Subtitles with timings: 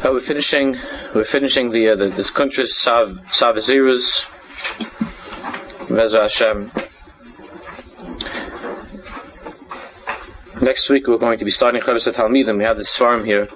[0.00, 0.76] Uh, we're finishing.
[1.12, 4.24] We're finishing the uh, the this country's Sav Savazirus.
[5.88, 6.70] Hashem.
[10.62, 12.58] Next week we're going to be starting Chavis Talmidim.
[12.58, 13.46] We have this farm here.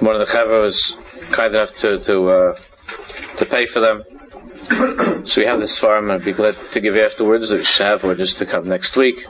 [0.00, 0.94] One of the Chaver was
[1.30, 2.56] kind enough to to uh,
[3.38, 4.02] to pay for them.
[5.24, 6.10] So we have this farm.
[6.10, 9.24] I'd be glad to give you afterwards, or Shav, or just to come next week.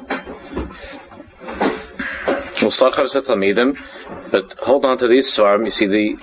[2.63, 3.77] We'll start Chavis Talmidim,
[4.33, 5.65] but hold on to these farm.
[5.65, 6.17] You see the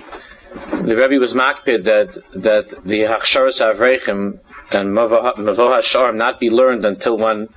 [0.88, 2.08] the Rebbe was makpid that
[2.48, 4.40] that the Hachsharas Avreichim
[4.72, 7.48] and Mavoh HaSharm not be learned until one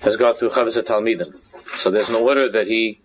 [0.00, 1.34] has gone through Chavis Talmidim.
[1.76, 3.00] So there's an order that he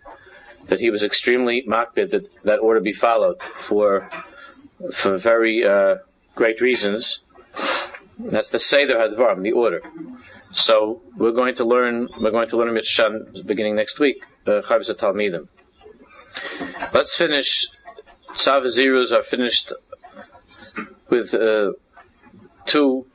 [0.68, 4.08] that he was extremely makpid that that order be followed for
[4.92, 5.96] for very uh,
[6.36, 7.20] great reasons.
[8.18, 9.82] That's the Seder Hadvarim, the order.
[10.52, 14.90] So we're going to learn we're going to learn Mitzshan beginning next week, uh, Chavis
[14.94, 15.48] Talmidim.
[16.92, 17.66] Let's finish.
[18.34, 19.72] Tzav Zerus are finished
[21.10, 21.72] with uh,
[22.66, 23.06] two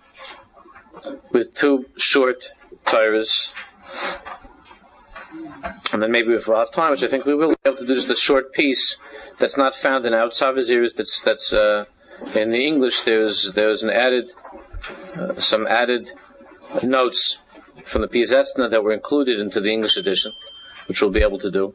[1.31, 2.49] with two short
[2.85, 3.51] tires.
[5.91, 7.85] And then maybe if we'll have time, which I think we will be able to
[7.85, 8.97] do just a short piece
[9.39, 11.85] that's not found in our Tzav that's that's uh,
[12.35, 14.31] in the English there's there's an added
[15.15, 16.11] uh, some added
[16.83, 17.39] notes
[17.85, 20.33] from the Piazetzna that were included into the English edition,
[20.87, 21.73] which we'll be able to do.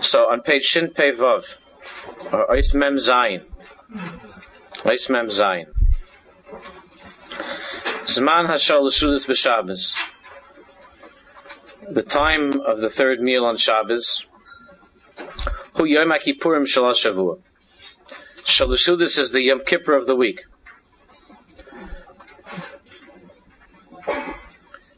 [0.00, 1.56] So on page Shin Pei Vav,
[2.32, 3.44] or Ois Mem Zayin,
[4.84, 5.66] Ois Mem Zayin,
[8.04, 9.94] Zman Hashal L'Shudas B'Shabbos,
[11.88, 14.26] the time of the third meal on Shabbos,
[15.74, 17.38] Hu Yom HaKippurim Shalash Shavua.
[18.44, 20.42] Shalashudas is the Yom Kippur of the week.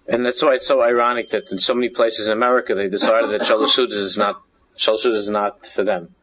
[0.07, 3.31] And that's why it's so ironic that in so many places in America they decided
[3.31, 4.43] that Shalashudas is not
[4.79, 6.15] Shalashudas is not for them.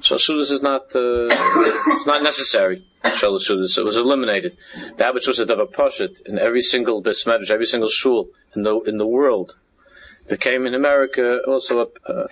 [0.00, 1.28] Shalashudas is not uh,
[1.96, 2.86] it's not necessary.
[3.04, 4.56] Shalashudas it was eliminated.
[4.96, 5.68] That which was a davar
[6.26, 9.56] in every single besmedrash, every single shul in the in the world
[10.28, 12.28] became in America also a, a,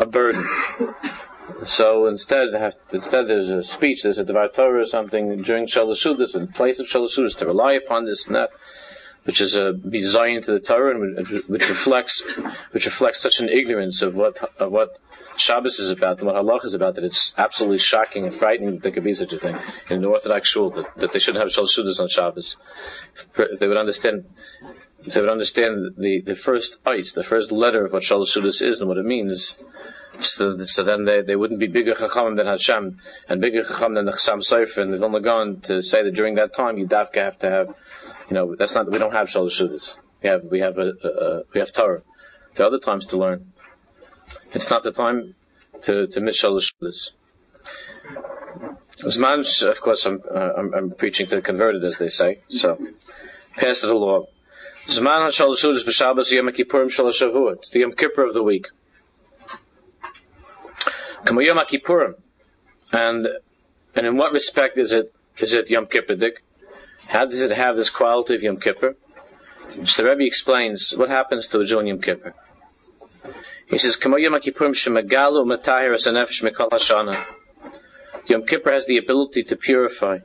[0.00, 0.44] a burden.
[1.64, 6.34] So instead, have, instead there's a speech, there's a Devar Torah or something during Shalashudas,
[6.34, 8.50] in place of Shalashudas, to rely upon this and that,
[9.24, 12.22] which is a design to the Torah, and which reflects,
[12.72, 14.98] which reflects such an ignorance of what of what
[15.36, 18.82] Shabbos is about and what Halach is about that it's absolutely shocking and frightening that
[18.82, 19.56] there could be such a thing
[19.88, 22.56] in an Orthodox shul that, that they shouldn't have Shalashudas on Shabbos.
[23.36, 24.26] If, they would understand
[25.04, 28.80] if they would understand the, the first ice, the first letter of what Shalashudas is
[28.80, 29.56] and what it means,
[30.20, 34.04] so, so then they, they wouldn't be bigger chacham than Hashem and bigger chacham than
[34.04, 37.16] the Chassam Sofer, and they've only gone to say that during that time you dafka
[37.16, 37.74] have to have,
[38.32, 39.96] you know, that's not we don't have shalosh shalashudas.
[40.22, 42.00] We have we have a, a, a, we have Torah.
[42.54, 43.52] There are other times to learn.
[44.54, 45.34] It's not the time
[45.82, 47.10] to to miss shalosh shalashudas.
[49.00, 52.40] Zman, of course, I'm, uh, I'm, I'm preaching to the converted, as they say.
[52.48, 52.78] So,
[53.56, 54.24] pass the law.
[54.86, 57.56] Zman shalashudas b'Shabbos Yom Kippurim shalashavua.
[57.56, 58.68] It's the Yom Kippur of the week.
[61.26, 62.14] Kamo Yom Kippurim.
[62.92, 63.28] And
[63.94, 66.36] and in what respect is it is it Yom Kippurik?
[67.06, 68.96] How does it have this quality of Yom Kippur?
[69.74, 72.34] The Rebbe explains what happens to a Jew in Yom Kippur.
[73.66, 73.96] He says,
[78.26, 80.18] Yom Kippur has the ability to purify,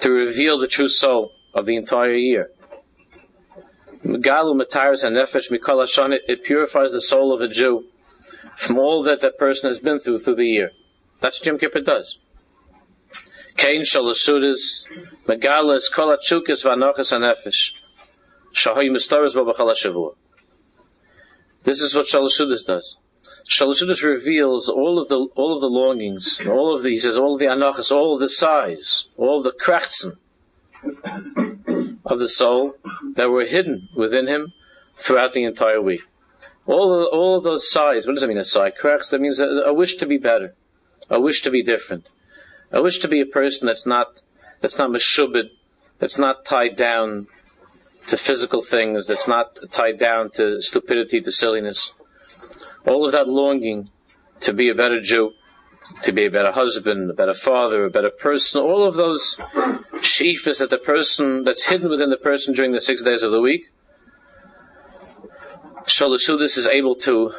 [0.00, 2.50] to reveal the true soul of the entire year.
[4.02, 4.22] It
[6.44, 7.84] purifies the soul of a Jew
[8.56, 10.70] from all that that person has been through through the year.
[11.20, 12.18] That's what Yom Kippur does.
[13.56, 14.86] Kain shalasudas,
[15.28, 17.72] megalas kol v'anochas hanefesh,
[18.52, 20.14] shahoy b'bachal
[21.62, 22.96] This is what Shalasudas does.
[23.48, 27.34] Shalasudas reveals all of the all of the longings, all of the he says all
[27.34, 30.18] of the anachas, all of the sighs, all the krachten
[32.04, 32.76] of the soul
[33.14, 34.52] that were hidden within him
[34.96, 36.02] throughout the entire week.
[36.66, 38.70] All of, all of those sighs, what does that mean, a sigh?
[38.70, 39.10] Correct?
[39.10, 40.54] That means a, a, wish to be better,
[41.10, 42.08] a wish to be different,
[42.72, 44.22] a wish to be a person that's not,
[44.60, 45.50] that's not meshubed,
[45.98, 47.26] that's not tied down
[48.08, 51.92] to physical things, that's not tied down to stupidity, to silliness.
[52.86, 53.90] All of that longing
[54.40, 55.32] to be a better Jew,
[56.02, 59.36] to be a better husband, a better father, a better person, all of those
[60.00, 63.40] sheafas that the person, that's hidden within the person during the six days of the
[63.40, 63.70] week,
[65.86, 67.32] Shalashudis is able to,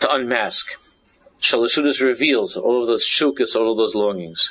[0.00, 0.66] to unmask.
[1.40, 4.50] Shalashudis reveals all of those shukas, all of those longings.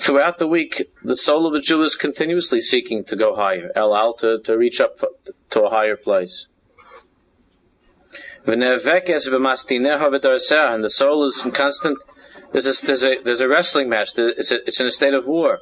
[0.00, 3.94] Throughout the week, the soul of a Jew is continuously seeking to go higher, El
[3.94, 4.98] Al, to, to reach up
[5.50, 6.46] to a higher place.
[8.46, 8.80] And the
[10.90, 11.98] soul is in constant,
[12.52, 15.26] there's a, there's a, there's a wrestling match, it's, a, it's in a state of
[15.26, 15.58] war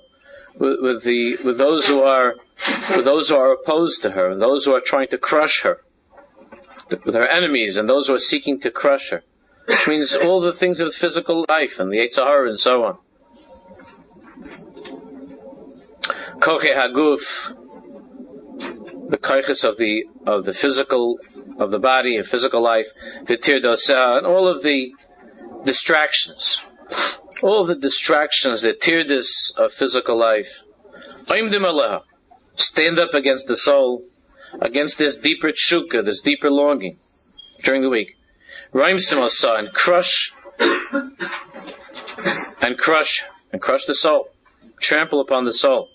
[0.58, 2.36] with, with, the, with those who are,
[2.94, 5.78] with those who are opposed to her, and those who are trying to crush her,
[7.04, 9.24] with her enemies, and those who are seeking to crush her.
[9.68, 12.98] Which means all the things of physical life, and the Yetzer Hara, and so on.
[16.40, 17.54] Koche Haguf,
[19.08, 21.18] the koiches of the of the physical
[21.58, 22.88] of the body and physical life,
[23.24, 24.92] the tirdosa, and all of the
[25.64, 26.60] distractions,
[27.42, 30.62] all the distractions, the tirdis of physical life.
[32.56, 34.04] Stand up against the soul,
[34.60, 36.96] against this deeper tshuka, this deeper longing
[37.62, 38.17] during the week.
[38.72, 38.98] Raim
[39.58, 40.32] and crush
[42.60, 44.28] and crush and crush the soul
[44.80, 45.90] trample upon the soul.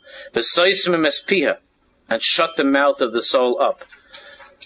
[2.10, 3.86] And shut the mouth of the soul up.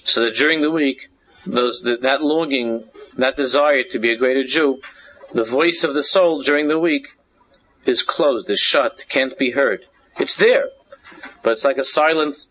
[0.04, 1.10] So that during the week,
[1.46, 2.86] those, that longing,
[3.18, 4.82] that desire to be a greater Jew,
[5.34, 7.08] the voice of the soul during the week
[7.86, 9.86] is closed, is shut, can't be heard.
[10.20, 10.70] It's there,
[11.44, 12.48] but it's like a silent,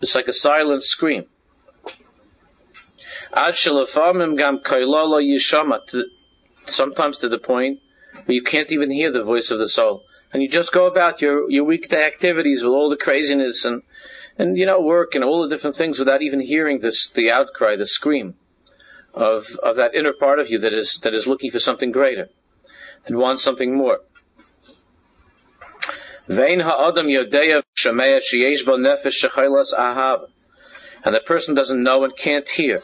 [0.00, 1.26] it's like a silent scream.
[6.66, 7.80] Sometimes to the point
[8.24, 10.04] where you can't even hear the voice of the soul.
[10.32, 13.82] And you just go about your, your weekday activities with all the craziness and,
[14.38, 17.76] and, you know, work and all the different things without even hearing this, the outcry,
[17.76, 18.34] the scream
[19.12, 22.28] of, of that inner part of you that is, that is looking for something greater
[23.06, 24.00] and wants something more.
[26.26, 26.38] And
[31.14, 32.80] the person doesn't know and can't hear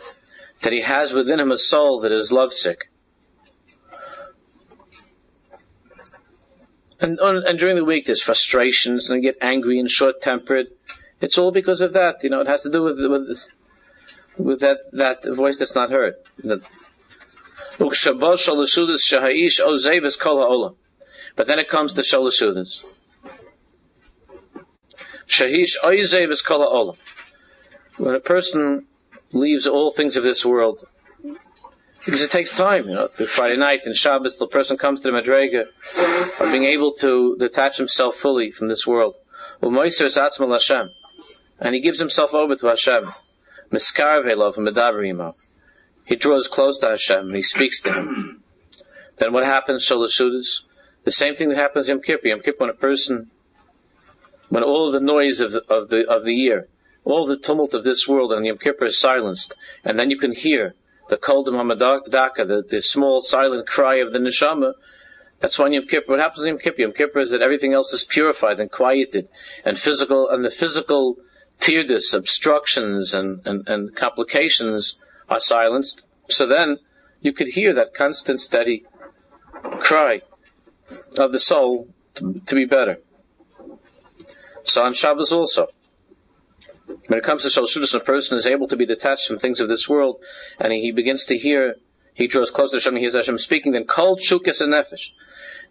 [0.62, 2.90] that he has within him a soul that is lovesick.
[7.00, 10.66] And, and during the week, there's frustrations, and get angry and short-tempered.
[11.20, 12.22] It's all because of that.
[12.22, 13.48] You know, it has to do with with
[14.36, 16.14] with that that voice that's not heard.
[16.42, 16.60] But
[21.46, 22.84] then it comes to Shalasudas.
[25.26, 26.96] Shahish Oizev Kala Olam.
[27.96, 28.86] When a person
[29.32, 30.86] leaves all things of this world
[32.04, 33.08] because it takes time, you know.
[33.14, 35.66] The Friday night and Shabbos, the person comes to the Madrega
[36.40, 39.16] of being able to detach himself fully from this world.
[39.62, 39.76] And
[41.74, 43.12] he gives himself over to Hashem.
[46.06, 48.42] He draws close to Hashem and he speaks to him.
[49.18, 50.62] Then what happens, Shalashudas?
[51.04, 52.28] The same thing that happens in Yom Kippur.
[52.28, 53.30] Yom Kippur, when a person,
[54.48, 56.68] when all the noise of the, of the, of the year,
[57.10, 59.54] all the tumult of this world and Yom Kippur is silenced,
[59.84, 60.74] and then you can hear
[61.08, 64.74] the Kol Hamadaka, the, the small silent cry of the neshama,
[65.40, 66.82] that's why Yom Kippur, what happens in Yom Kippur?
[66.82, 69.28] Yom Kippur is that everything else is purified and quieted,
[69.64, 71.16] and physical, and the physical
[71.58, 74.96] tirdis, obstructions, and, and, and complications
[75.28, 76.02] are silenced.
[76.28, 76.78] So then,
[77.20, 78.84] you could hear that constant, steady
[79.80, 80.22] cry
[81.16, 82.98] of the soul to, to be better.
[84.64, 85.68] So on Shabbos also.
[87.06, 89.68] When it comes to Shalshudis, a person is able to be detached from things of
[89.68, 90.22] this world,
[90.58, 91.76] and he, begins to hear,
[92.14, 95.10] he draws closer to Hashem, he hears Hashem speaking, then called Chukas and Nefesh.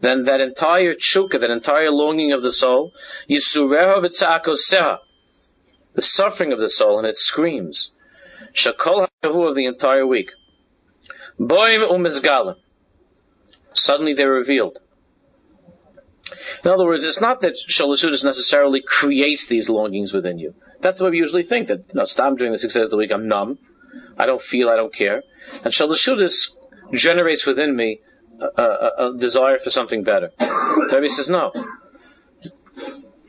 [0.02, 2.94] Then that entire chuka, that entire longing of the soul,
[3.30, 5.00] Yisureha v'tza'akoseh,
[5.94, 7.92] the suffering of the soul, and it screams.
[8.54, 10.32] Shakol ha'ahu of the entire week.
[11.40, 12.56] Boim umizgalim.
[13.74, 14.80] Suddenly they're revealed.
[16.64, 20.54] In other words, it's not that Shalashudis necessarily creates these longings within you.
[20.82, 22.90] That's the way we usually think that, you know, stop during the six days of
[22.90, 23.60] the week, I'm numb.
[24.18, 25.24] I don't feel, I don't care.
[25.64, 26.56] And Shalashudis
[26.94, 28.02] generates within me
[28.40, 30.32] a, a, a, desire for something better.
[30.40, 31.52] Rebbe says no.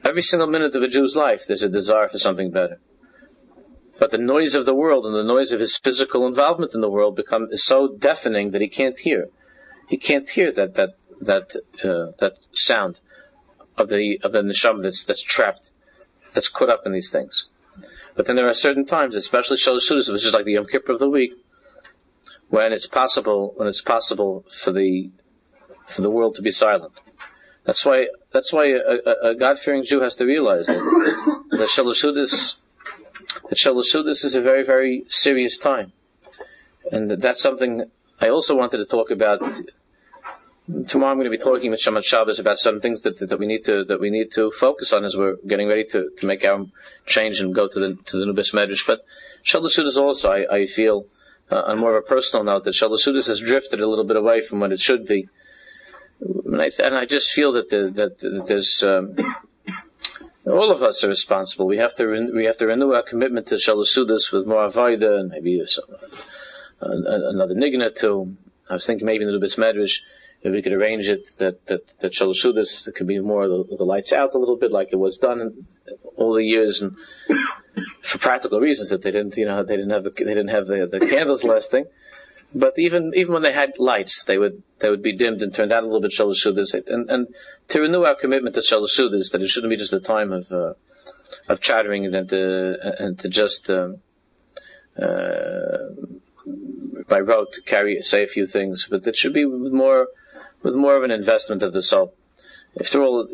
[0.05, 2.81] Every single minute of a Jew's life, there's a desire for something better.
[3.99, 6.89] But the noise of the world and the noise of his physical involvement in the
[6.89, 9.29] world become is so deafening that he can't hear.
[9.89, 10.91] He can't hear that that
[11.21, 11.55] that
[11.85, 13.01] uh, that sound
[13.77, 15.70] of the of the neshama that's that's trapped
[16.35, 17.47] that's caught up in these things.
[18.15, 20.99] But then there are certain times, especially Shalosh which is like the Yom Kippur of
[20.99, 21.33] the week,
[22.49, 25.11] when it's possible when it's possible for the
[25.87, 26.93] for the world to be silent.
[27.65, 31.69] That's why that's why a, a, a God fearing Jew has to realize that that
[31.69, 32.57] Shalashudis
[33.49, 35.93] that Shalashudis is a very very serious time,
[36.91, 39.41] and that's something I also wanted to talk about
[40.89, 43.47] tomorrow I'm going to be talking with Shaman Shabbos about some things that, that we
[43.47, 46.45] need to that we need to focus on as we're getting ready to, to make
[46.45, 46.67] our
[47.07, 48.87] change and go to the to the Nubis Medrash.
[48.87, 49.05] But
[49.45, 51.07] Shalasudis also, I, I feel,
[51.51, 54.43] uh, on more of a personal note, that Shalasudis has drifted a little bit away
[54.43, 55.29] from what it should be.
[56.21, 59.17] and I, and I just feel that the, that, that there's um,
[60.47, 61.67] all of us are responsible.
[61.67, 65.21] We have to re- we have to renew our commitment to Shalasudis with more avoida
[65.21, 65.85] and maybe some,
[66.83, 66.89] uh,
[67.29, 68.37] another nigna too.
[68.69, 70.01] I was thinking maybe a little bit medrash
[70.43, 74.13] if we could arrange it that that that Shalasudis could be more the, the, lights
[74.13, 75.67] out a little bit like it was done
[76.17, 76.97] all the years and
[78.03, 80.67] for practical reasons that they didn't you know they didn't have the, they didn't have
[80.67, 81.85] the, the candles lasting.
[82.53, 85.73] But even even when they had lights, they would they would be dimmed and turned
[85.73, 86.75] out a little bit shalashudas.
[86.89, 87.29] And and
[87.69, 90.73] to renew our commitment to shalashudas, that it shouldn't be just a time of uh,
[91.49, 93.99] of chattering and to and to just um,
[95.01, 95.95] uh,
[97.09, 100.09] by rote carry say a few things, but it should be more
[100.63, 102.15] with more of an investment of the soul.
[102.79, 103.29] After all,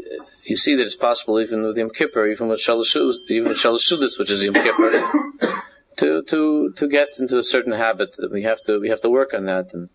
[0.44, 4.18] you see that it's possible even with Yom Kippur, even with Shalashudas, even with Shalashudas,
[4.18, 4.92] which is Yom Kippur
[5.98, 8.16] to to to get into a certain habit.
[8.32, 9.74] We have to we have to work on that.
[9.74, 9.90] And,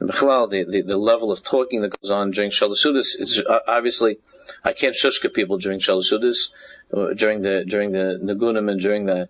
[0.00, 4.18] and the, the, the level of talking that goes on during Shalasudis is uh, obviously
[4.64, 6.52] I can't shushka people during Shalasudis.
[6.90, 9.28] Uh, during the during the Nagunim and during the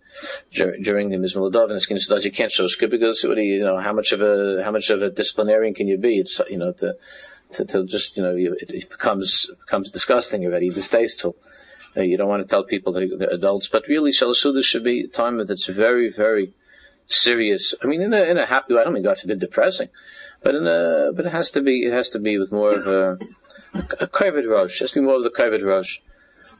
[0.53, 3.93] during the Mizmaladov and the you can't shushka because what do you, you know how
[3.93, 6.21] much of a how much of a disciplinarian can you be?
[6.21, 6.95] It's you know to
[7.53, 11.37] to, to just you know it, it becomes becomes disgusting already, distasteful.
[11.97, 15.05] Uh, you don't want to tell people that they're adults, but really, Shalasuda should be
[15.05, 16.53] a time that's very, very
[17.07, 17.75] serious.
[17.83, 18.81] I mean, in a, in a happy way.
[18.81, 19.89] I don't mean God forbid depressing,
[20.43, 22.87] but in a, but it has to be, it has to be with more of
[22.87, 23.19] a,
[23.75, 24.77] a, a rush.
[24.77, 25.99] It has to be more of the koved rosh.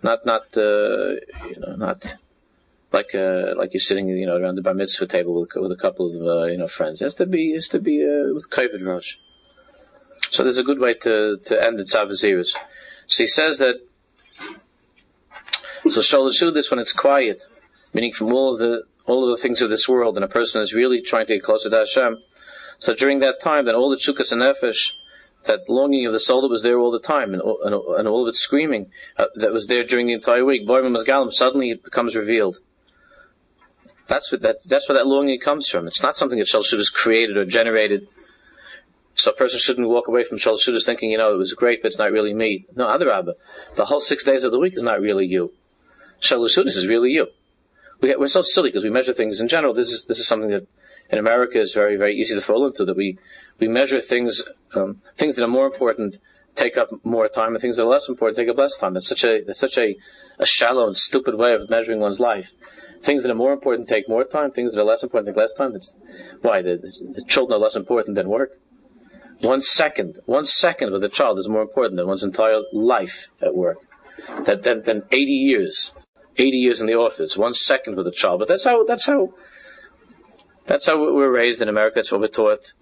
[0.03, 2.17] Not, not, uh, you know, not
[2.93, 5.77] like, uh, like you're sitting, you know, around the bar mitzvah table with, with a
[5.77, 7.01] couple of, uh, you know, friends.
[7.01, 9.17] It has to be, it has to be, uh, with koved rosh.
[10.39, 12.55] So there's a good way to, to end the Tzavaziris.
[13.09, 13.75] So he says that
[15.89, 17.43] so Shalashu this when it's quiet,
[17.93, 20.63] meaning from all of the all of the things of this world, and a person
[20.63, 22.19] is really trying to get closer to Hashem.
[22.79, 24.93] So during that time, then all the chukas and nefesh,
[25.47, 28.23] that longing of the soul that was there all the time, and, and, and all
[28.23, 30.63] of its screaming uh, that was there during the entire week,
[31.31, 32.59] suddenly it becomes revealed.
[34.07, 35.89] That's what that that's where that longing comes from.
[35.89, 38.07] It's not something that Shalshud has created or generated.
[39.19, 41.89] So a person shouldn't walk away from Shalshud thinking, you know, it was great, but
[41.89, 42.67] it's not really me.
[42.77, 43.33] No, other Adarabba.
[43.75, 45.53] The whole six days of the week is not really you.
[46.23, 47.27] Shalusunis is really you.
[48.01, 49.75] We, are so silly because we measure things in general.
[49.75, 50.69] This is this is something that
[51.11, 52.85] in America is very very easy to fall into.
[52.85, 53.19] That we
[53.59, 54.41] we measure things
[54.75, 56.19] um, things that are more important
[56.55, 58.97] take up more time, and things that are less important take up less time.
[58.97, 59.97] It's such a it's such a,
[60.39, 62.53] a shallow and stupid way of measuring one's life.
[63.01, 64.53] Things that are more important take more time.
[64.53, 65.73] Things that are less important take less time.
[65.73, 65.93] That's
[66.41, 68.53] why the, the children are less important than work.
[69.41, 73.55] One second, one second with a child is more important than one's entire life at
[73.55, 73.79] work.
[74.45, 75.93] That than, than 80 years
[76.39, 78.39] 80 years in the office, one second with a child.
[78.39, 79.35] But that's how, that's how,
[80.67, 81.95] that's how we're raised in America.
[81.97, 82.73] That's what we're taught.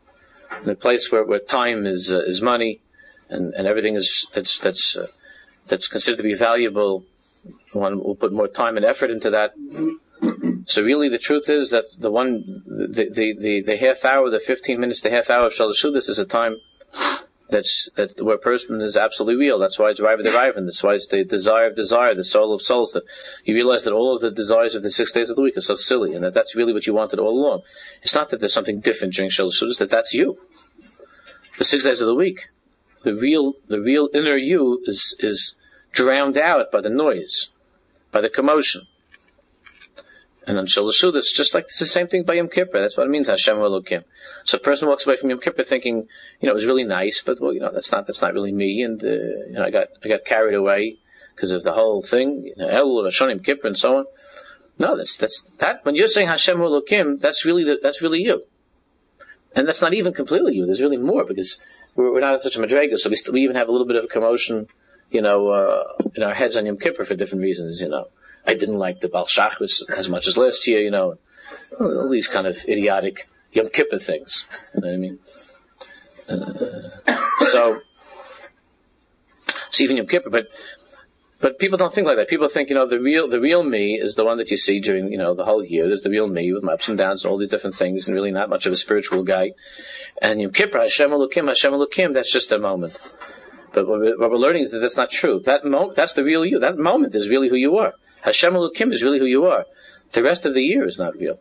[0.62, 2.80] In a place where, where time is, uh, is money
[3.28, 5.06] and, and everything is, that's, that's, uh,
[5.66, 7.04] that's considered to be valuable.
[7.72, 9.52] One will put more time and effort into that.
[10.66, 14.40] So really, the truth is that the one, the, the, the, the half hour, the
[14.40, 16.56] 15 minutes, the half hour of Shalashudis is a time
[17.48, 19.60] that's that where person is absolutely real.
[19.60, 20.60] That's why it's Riva the Riva.
[20.62, 22.90] That's why it's the desire of desire, the soul of souls.
[22.92, 23.04] That
[23.44, 25.60] you realize that all of the desires of the six days of the week are
[25.60, 27.62] so silly, and that that's really what you wanted all along.
[28.02, 30.38] It's not that there's something different during Shal Sudas, that that's you.
[31.58, 32.48] The six days of the week,
[33.04, 35.54] the real, the real inner you is is
[35.92, 37.50] drowned out by the noise,
[38.10, 38.88] by the commotion.
[40.46, 42.80] And on Shalashu, that's just like it's the same thing by Yom Kippur.
[42.80, 44.04] That's what it means, Hashem Elokim.
[44.44, 46.06] So a person walks away from Yom Kippur thinking,
[46.40, 48.52] you know, it was really nice, but well, you know, that's not that's not really
[48.52, 50.98] me, and uh, you know, I got I got carried away
[51.34, 54.04] because of the whole thing, you know, El Yom Kippur and so on.
[54.78, 55.84] No, that's that's that.
[55.84, 58.44] When you're saying Hashem Elokim, that's really the, that's really you,
[59.56, 60.64] and that's not even completely you.
[60.64, 61.58] There's really more because
[61.96, 63.86] we're, we're not in such a madrega, so we, st- we even have a little
[63.86, 64.68] bit of a commotion,
[65.10, 65.84] you know, uh,
[66.14, 68.06] in our heads on Yom Kippur for different reasons, you know.
[68.46, 71.18] I didn't like the Baal Shachris as much as last year, you know.
[71.80, 74.44] All these kind of idiotic Yom Kippur things.
[74.74, 75.18] You know what I mean?
[76.28, 77.18] Uh,
[77.50, 77.80] so,
[79.68, 80.46] it's even Yom Kippur, but
[81.40, 82.28] but people don't think like that.
[82.28, 84.80] People think, you know, the real the real me is the one that you see
[84.80, 85.86] during, you know, the whole year.
[85.86, 88.14] There's the real me with my ups and downs and all these different things, and
[88.14, 89.52] really not much of a spiritual guy.
[90.22, 92.98] And Yom Kippur, Hashem Elokim, Hashem Elokim, that's just a moment.
[93.72, 95.40] But what we're learning is that that's not true.
[95.44, 96.60] That moment, that's the real you.
[96.60, 97.92] That moment is really who you are.
[98.22, 99.64] Hashem Elokim is really who you are.
[100.12, 101.38] The rest of the year is not real.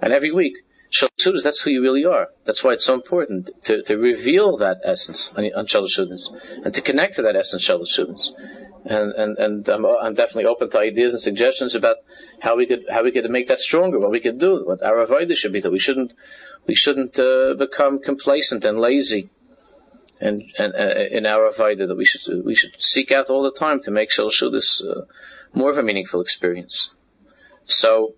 [0.00, 0.54] And every week,
[0.90, 2.28] Shalasudas, that's who you really are.
[2.46, 5.66] That's why it's so important to, to reveal that essence on, on
[6.64, 8.30] and to connect to that essence Shalasudas.
[8.84, 11.96] And, and, and I'm, I'm, definitely open to ideas and suggestions about
[12.40, 15.04] how we could, how we could make that stronger, what we could do, what our
[15.06, 16.14] avodah should be, that we shouldn't,
[16.66, 19.30] we shouldn't uh, become complacent and lazy
[20.20, 23.58] and, and uh, in our avodah that we should we should seek out all the
[23.58, 25.02] time to make Shalshudas uh,
[25.52, 26.90] more of a meaningful experience.
[27.64, 28.14] So,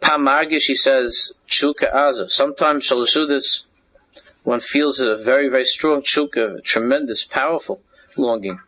[0.00, 2.30] Pamargish, he says, Chuka Aza.
[2.30, 3.64] Sometimes Shalshudas,
[4.44, 7.82] one feels a very, very strong chuka, tremendous, powerful
[8.16, 8.60] longing.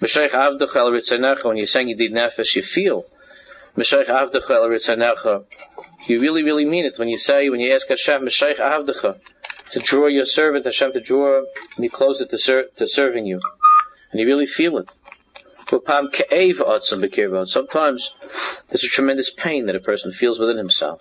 [0.00, 3.04] When you're saying you did nefesh, you feel.
[3.76, 3.84] You
[6.20, 10.64] really, really mean it when you say, when you ask Hashem, to draw your servant,
[10.64, 11.42] Hashem, to draw
[11.78, 13.40] me closer to, ser- to serving you.
[14.10, 14.88] And you really feel it.
[17.46, 18.12] Sometimes
[18.68, 21.00] there's a tremendous pain that a person feels within himself.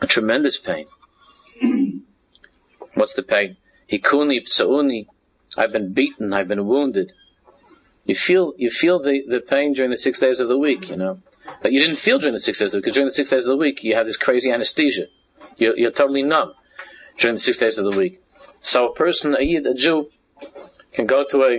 [0.00, 0.86] A tremendous pain.
[2.94, 3.56] What's the pain?
[3.90, 5.06] Hikuni.
[5.56, 6.32] I've been beaten.
[6.32, 7.12] I've been wounded.
[8.04, 10.88] You feel you feel the, the pain during the six days of the week.
[10.88, 11.20] You know
[11.62, 13.30] that you didn't feel during the six days of the week, because during the six
[13.30, 15.06] days of the week you have this crazy anesthesia.
[15.56, 16.52] You're, you're totally numb
[17.18, 18.22] during the six days of the week.
[18.60, 20.10] So a person, a Jew,
[20.98, 21.52] can go to a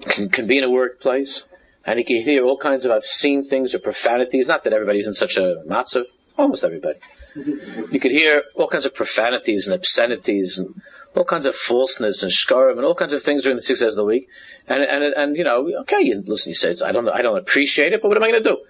[0.00, 1.44] can, can be in a workplace
[1.86, 4.48] and he can hear all kinds of obscene things or profanities.
[4.48, 6.98] Not that everybody's in such a matzav, almost everybody.
[7.36, 10.80] You could hear all kinds of profanities and obscenities and
[11.16, 13.94] all kinds of falseness and shkarim and all kinds of things during the six days
[13.94, 14.28] of the week.
[14.68, 17.92] And, and, and, you know, okay, you listen, you say, I don't, I don't appreciate
[17.92, 18.64] it, but what am I going to do?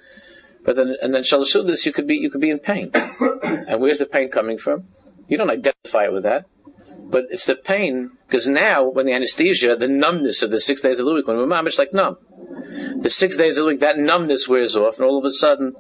[0.65, 2.91] But then, and then Shalashudis, you could be, you could be in pain.
[2.95, 4.85] and where's the pain coming from?
[5.29, 6.47] You don't identify it with that.
[7.15, 10.99] But it's the pain, because now, when the anesthesia, the numbness of the six days
[10.99, 12.17] of the week, when we're mamish like numb.
[13.03, 15.77] The six days of the week, that numbness wears off, and all of a sudden,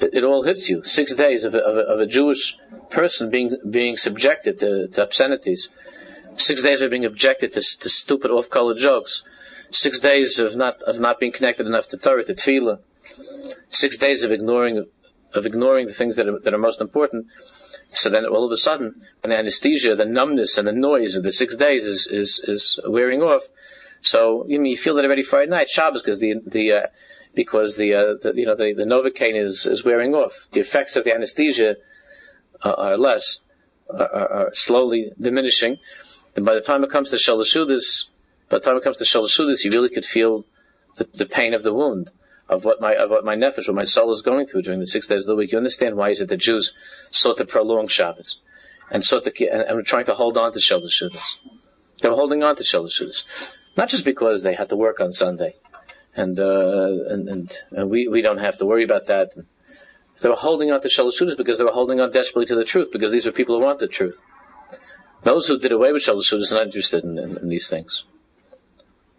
[0.00, 0.82] it, it all hits you.
[0.82, 2.56] Six days of a, of a, of a Jewish
[2.88, 5.68] person being, being subjected to, to obscenities.
[6.36, 9.22] Six days of being objected to, to stupid off-color jokes.
[9.70, 12.78] Six days of not, of not being connected enough to Torah, to Tefillah.
[13.68, 14.86] Six days of ignoring,
[15.34, 17.26] of ignoring the things that are, that are most important.
[17.90, 21.22] So then all of a sudden, when the anesthesia, the numbness and the noise of
[21.22, 23.42] the six days is, is, is wearing off,
[24.00, 26.86] so you, you feel that already Friday night, Shabbos, because the, the, uh,
[27.34, 30.48] because the, uh, the, you know, the, the Novocaine is, is wearing off.
[30.52, 31.76] The effects of the anesthesia
[32.62, 33.40] are, are less,
[33.88, 35.78] are, are, slowly diminishing.
[36.36, 38.04] And by the time it comes to Shalashudis,
[38.50, 40.44] by the time it comes to Shalashudis, you really could feel
[40.96, 42.10] the, the pain of the wound
[42.48, 44.86] of what my of what my nefesh, what my soul is going through during the
[44.86, 45.52] six days of the week.
[45.52, 46.74] You understand why is it the Jews
[47.10, 48.38] sought to prolong Shabbos
[48.90, 51.38] and sought to and, and were trying to hold on to Shalashudis.
[52.02, 53.24] They were holding on to Shalashudis,
[53.76, 55.56] not just because they had to work on Sunday,
[56.14, 59.30] and uh, and, and, and we we don't have to worry about that.
[60.20, 62.90] They were holding on to Shalashudis because they were holding on desperately to the truth
[62.92, 64.20] because these were people who want the truth.
[65.24, 68.04] Those who did away with Shalashudis are not interested in, in, in these things.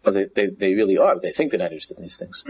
[0.05, 1.19] Well, they, they, they really are.
[1.19, 2.43] They think they're not interested in these things.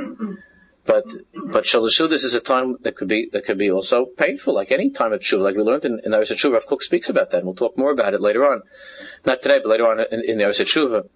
[0.86, 1.06] But
[1.52, 4.92] but Shalashudis is a time that could be that could be also painful, like any
[4.92, 5.40] time of tshuva.
[5.40, 7.78] Like we learned in, in the Aris Tshuva, Kook speaks about that, and we'll talk
[7.78, 8.62] more about it later on.
[9.26, 11.10] Not today, but later on in, in the Aris Tshuva.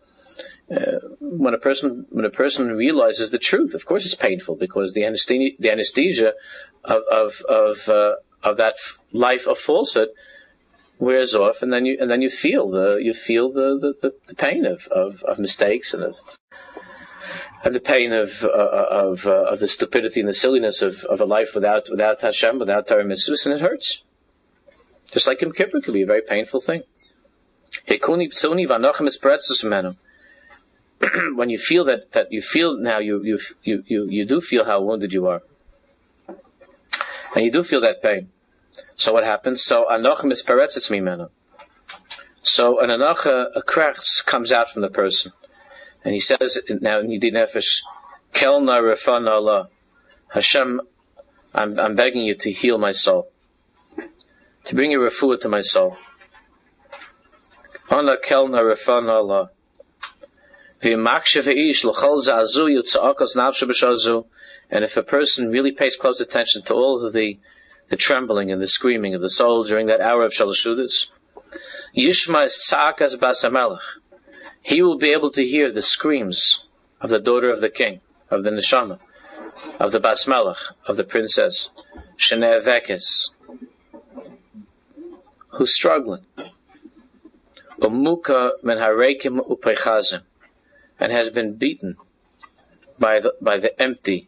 [0.75, 4.93] Uh, when a person when a person realizes the truth, of course it's painful because
[4.93, 6.33] the anesthesia the anesthesia
[6.83, 8.75] of of of, uh, of that
[9.11, 10.09] life of falsehood
[10.99, 14.35] wears off, and then you and then you feel the you feel the the, the
[14.35, 16.15] pain of, of, of mistakes and of
[17.63, 21.19] and the pain of uh, of uh, of the stupidity and the silliness of, of
[21.19, 24.01] a life without without Hashem, without Torah mitzvahs, and it hurts.
[25.11, 26.83] Just like Yom Kippur it could be a very painful thing.
[31.35, 34.65] when you feel that, that you feel now you, you you you you do feel
[34.65, 35.41] how wounded you are,
[37.35, 38.29] and you do feel that pain.
[38.95, 39.63] So what happens?
[39.63, 41.29] So anoch misperetzes mimenu.
[42.41, 45.33] So an anocha a comes out from the person.
[46.03, 47.81] And he says now in Yidin Nefesh,
[48.33, 49.69] Kelna Refan Allah.
[50.29, 50.81] Hashem,
[51.53, 53.29] I'm, I'm begging you to heal my soul.
[54.65, 55.97] To bring your refuah to my soul.
[57.89, 59.49] Ana Kelna Refan Allah.
[64.71, 67.39] And if a person really pays close attention to all of the,
[67.89, 71.07] the trembling and the screaming of the soul during that hour of Shalashudis,
[71.97, 73.79] Yishma is Tza'akas Basamelech
[74.61, 76.63] he will be able to hear the screams
[77.01, 78.99] of the daughter of the king, of the neshama,
[79.79, 81.69] of the basmelech, of the princess,
[82.17, 83.29] Sheneh Vekes,
[85.51, 86.25] who's struggling.
[87.79, 90.21] Umuka men harekim upechazim,
[90.99, 91.95] and has been beaten
[92.99, 94.27] by the, by the empty,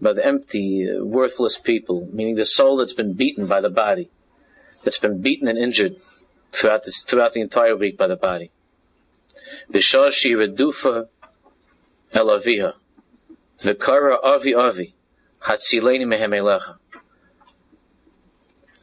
[0.00, 4.10] by the empty, uh, worthless people, meaning the soul that's been beaten by the body,
[4.84, 5.96] that's been beaten and injured
[6.52, 8.50] throughout this, throughout the entire week by the body.
[9.70, 11.08] Vishashi redufa
[12.14, 12.74] elaviha.
[13.60, 14.94] Vikara avi avi.
[15.42, 16.76] Hatzileni mehemelecha.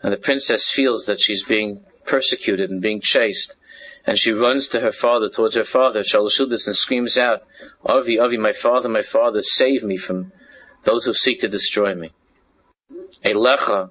[0.06, 3.56] and the princess feels that she's being persecuted and being chased,
[4.06, 7.42] and she runs to her father, towards her father, Shalashudis, and screams out,
[7.84, 10.32] Avi, Avi, my father, my father, save me from
[10.84, 12.12] those who seek to destroy me.
[13.24, 13.90] Elecha,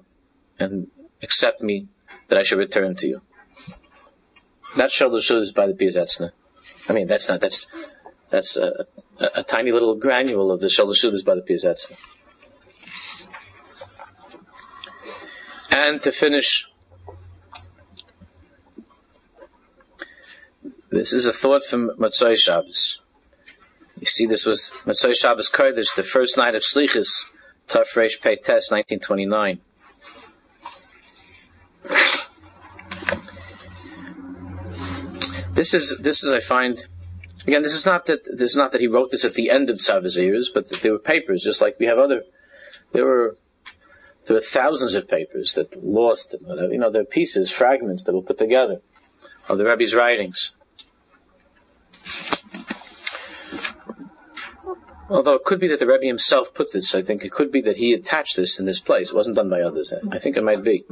[0.57, 0.87] and
[1.21, 1.89] accept me
[2.29, 3.21] that I should return to you.
[4.77, 6.31] That's Shalashudis by the Piazetzna.
[6.87, 7.67] I mean, that's not, that's,
[8.29, 8.85] that's a,
[9.19, 11.97] a, a tiny little granule of the Shalashudis by the Piazetzna.
[15.71, 16.67] And to finish,
[20.89, 22.99] this is a thought from Matzoi Shabbos.
[23.99, 27.25] You see, this was Matzoi Shabbos Kodesh, the first night of Slichus,
[27.67, 29.61] Taf Reish Pei Tes, 1929.
[35.55, 36.85] This is this is I find
[37.47, 37.63] again.
[37.63, 39.77] This is not that this is not that he wrote this at the end of
[39.77, 42.23] Tzavazir's, but that there were papers, just like we have other.
[42.91, 43.37] There were
[44.25, 48.21] there were thousands of papers that lost, you know, there are pieces, fragments that were
[48.21, 48.81] put together
[49.47, 50.51] of the Rebbe's writings.
[55.07, 57.61] Although it could be that the Rebbe himself put this, I think it could be
[57.61, 59.11] that he attached this in this place.
[59.11, 59.93] It wasn't done by others.
[60.11, 60.83] I think it might be.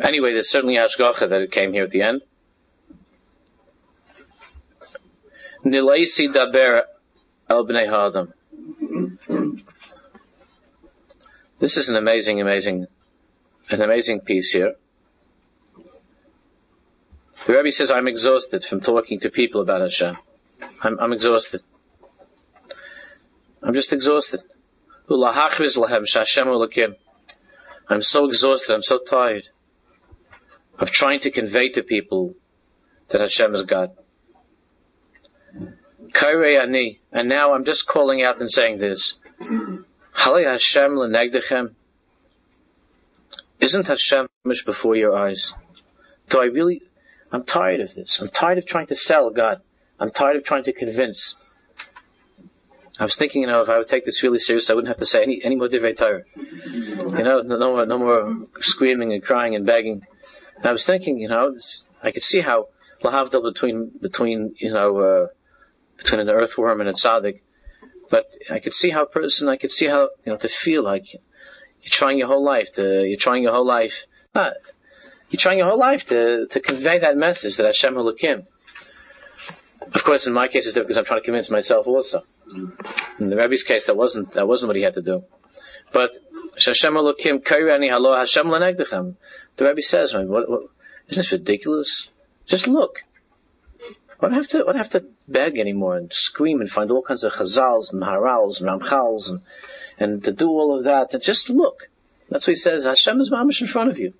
[0.00, 2.22] Anyway, there's certainly Hashgacha that it came here at the end.
[5.64, 6.84] Nilaisi daber.
[11.58, 12.86] This is an amazing, amazing,
[13.68, 14.76] an amazing piece here.
[17.46, 20.16] The Rebbe says, I'm exhausted from talking to people about Hashem.
[20.82, 21.60] I'm, I'm exhausted.
[23.62, 24.40] I'm just exhausted.
[27.88, 29.49] I'm so exhausted, I'm so tired
[30.80, 32.34] of trying to convey to people
[33.10, 33.90] that Hashem is God.
[36.12, 39.18] Kairei ani, and now I'm just calling out and saying this.
[40.12, 41.74] Hali Hashem lenegdechem.
[43.60, 44.26] Isn't Hashem
[44.64, 45.52] before your eyes?
[46.30, 46.82] Do I really?
[47.30, 48.18] I'm tired of this.
[48.20, 49.60] I'm tired of trying to sell God.
[50.00, 51.36] I'm tired of trying to convince.
[52.98, 54.98] I was thinking, you know, if I would take this really serious, I wouldn't have
[54.98, 56.22] to say any, any more divrei Torah.
[56.36, 60.02] You know, no, no more, no more screaming and crying and begging.
[60.60, 61.56] And I was thinking, you know,
[62.02, 62.68] I could see how
[63.02, 65.26] lahavdil between between you know uh,
[65.96, 67.40] between an earthworm and a tzaddik.
[68.10, 70.82] But I could see how a person, I could see how, you know, to feel
[70.82, 74.54] like you're trying your whole life to, you're trying your whole life, not,
[75.30, 78.46] you're trying your whole life to, to convey that message that Hashem Elokim.
[79.94, 82.24] Of course, in my case, it's different because I'm trying to convince myself also.
[83.20, 85.22] In the Rebbe's case, that wasn't, that wasn't what he had to do.
[85.92, 86.10] But,
[86.54, 89.16] Hashem Elokim, Kairani Halo Hashem Lenegdechem.
[89.56, 90.62] The Rebbe says, what, what,
[91.08, 92.08] isn't this ridiculous?
[92.46, 93.00] Just look.
[94.20, 97.02] I don't have to, I don't have to beg anymore and scream and find all
[97.02, 99.40] kinds of chazals and maharals and ramchals and,
[99.98, 101.14] and to do all of that.
[101.14, 101.88] And just look.
[102.28, 102.84] That's what he says.
[102.84, 104.14] Hashem is mamish in front of you.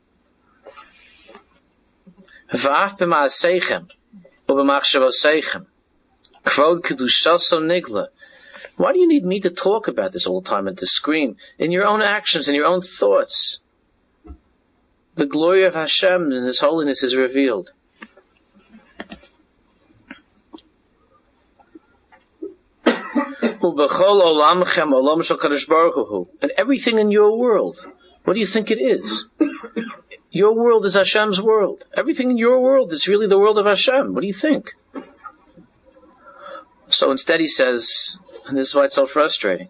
[8.76, 11.36] Why do you need me to talk about this all the time and to scream?
[11.58, 13.60] In your own actions, in your own thoughts.
[15.20, 17.72] The glory of Hashem and His holiness is revealed.
[26.40, 27.87] And everything in your world,
[28.24, 29.28] what do you think it is?
[30.30, 31.85] Your world is Hashem's world.
[31.94, 34.14] Everything in your world is really the world of Hashem.
[34.14, 34.70] What do you think?
[36.88, 39.68] So instead he says, and this is why it's so frustrating.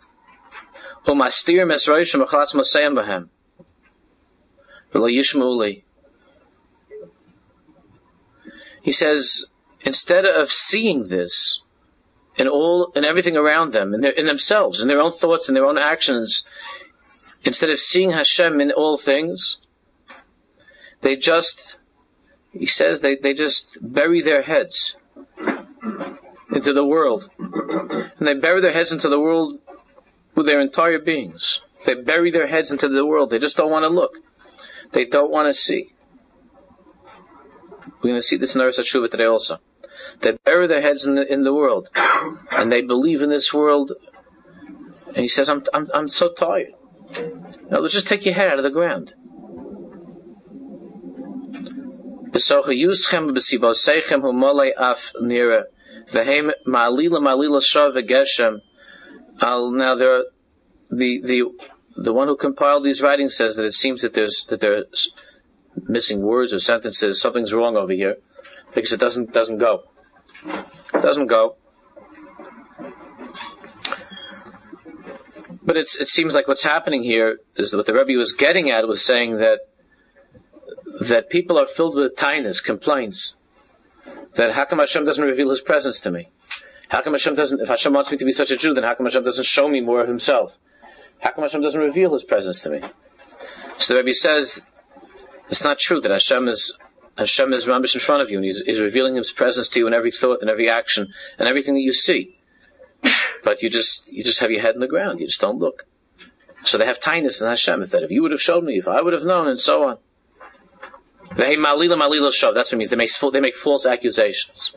[8.83, 9.47] He says,
[9.83, 11.63] instead of seeing this,
[12.37, 15.55] in all in everything around them, in, their, in themselves, in their own thoughts, in
[15.55, 16.45] their own actions,
[17.45, 19.59] instead of seeing Hashem in all things,
[21.03, 21.79] they just,
[22.53, 24.97] he says, they, they just bury their heads
[26.53, 27.31] into the world.
[27.39, 29.61] And they bury their heads into the world
[30.35, 31.61] with their entire beings.
[31.87, 33.31] They bury their heads into the world.
[33.31, 34.13] They just don't want to look.
[34.93, 35.93] They don't want to see.
[38.03, 39.59] We're going to see this in the Eretz today also.
[40.21, 41.89] They bury their heads in the, in the world.
[42.51, 43.93] And they believe in this world.
[45.07, 46.73] And he says, I'm, I'm, I'm so tired.
[47.71, 49.15] Now let's just take your head out of the ground.
[59.73, 60.25] Now there,
[60.91, 61.43] the the
[61.97, 65.13] the one who compiled these writings says that it seems that there's that there's
[65.89, 67.21] missing words or sentences.
[67.21, 68.17] Something's wrong over here
[68.75, 69.85] because it doesn't doesn't go.
[70.45, 71.57] It doesn't go.
[75.71, 79.05] but it seems like what's happening here is what the Rebbe was getting at was
[79.05, 79.61] saying that
[81.01, 83.35] that people are filled with tinus, complaints.
[84.35, 86.29] That how come Hashem doesn't reveal His presence to me?
[86.89, 87.61] How come Hashem doesn't?
[87.61, 89.69] If Hashem wants me to be such a Jew, then how come Hashem doesn't show
[89.69, 90.57] me more of Himself?
[91.21, 92.83] How come Hashem doesn't reveal His presence to me?
[93.79, 94.63] So the Rebbe says
[95.49, 96.77] it's not true that Hashem is
[97.17, 99.87] Hashem is Ramish in front of you, and he's, he's revealing His presence to you
[99.87, 102.37] in every thought and every action and everything that you see.
[103.43, 105.19] But you just you just have your head in the ground.
[105.19, 105.87] You just don't look.
[106.65, 107.87] So they have tinus in Hashem.
[107.87, 109.97] That if you would have showed me, if I would have known, and so on.
[111.37, 112.55] They malila malila shav.
[112.55, 112.91] That's what it means.
[112.91, 114.73] They make they make false accusations.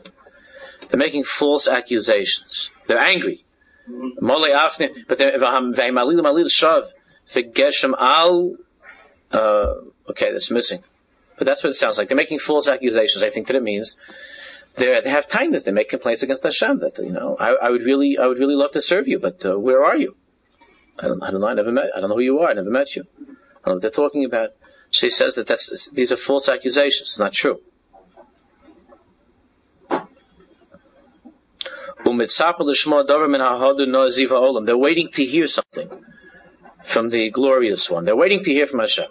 [0.88, 2.70] They're making false accusations.
[2.86, 3.44] They're angry.
[3.88, 6.90] Afne, but they're malila malila shav.
[7.98, 8.56] Al.
[9.32, 9.74] Uh,
[10.10, 10.82] okay, that's missing.
[11.36, 12.08] But that's what it sounds like.
[12.08, 13.22] They're making false accusations.
[13.22, 13.96] I think that it means
[14.76, 15.64] they have kindness.
[15.64, 18.54] They make complaints against Hashem that you know I, I would really I would really
[18.54, 20.16] love to serve you, but uh, where are you?
[20.98, 21.48] I don't I don't know.
[21.48, 21.90] I never met.
[21.96, 22.50] I don't know who you are.
[22.50, 23.04] I never met you.
[23.20, 24.50] I don't know what they're talking about.
[24.90, 27.10] She says that that's these are false accusations.
[27.10, 27.60] It's not true.
[32.04, 32.12] They're
[34.76, 35.90] waiting to hear something
[36.84, 38.04] from the glorious one.
[38.04, 39.06] They're waiting to hear from Hashem.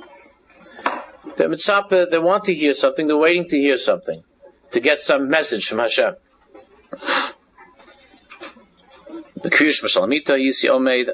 [1.35, 4.23] They're mitzapa, they want to hear something, they're waiting to hear something,
[4.71, 6.15] to get some message from Hashem.
[9.41, 11.09] The Kriyish Masalamita, Yisi Omeid,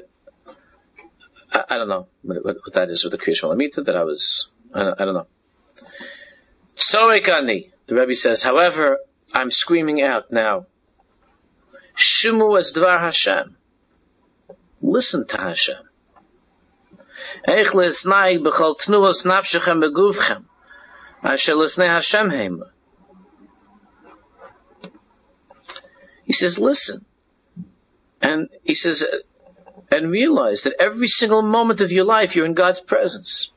[1.52, 4.48] I, I, don't know what, what, that is with the Kriyish Masalamita that I was,
[4.74, 5.26] I don't, I don't know.
[6.76, 8.98] Soekani, the Rebbe says, however,
[9.32, 10.66] I'm screaming out now.
[11.96, 13.56] Shimu es Dvar Hashem.
[14.80, 15.88] Listen to Hashem.
[17.46, 20.44] Eichle naig bechol tnuos nafshechem beguvchem.
[21.22, 22.62] Asher lifnei Hashem.
[26.24, 27.04] He says, listen.
[28.22, 29.04] And he says,
[29.90, 33.50] and realize that every single moment of your life, you're in God's presence.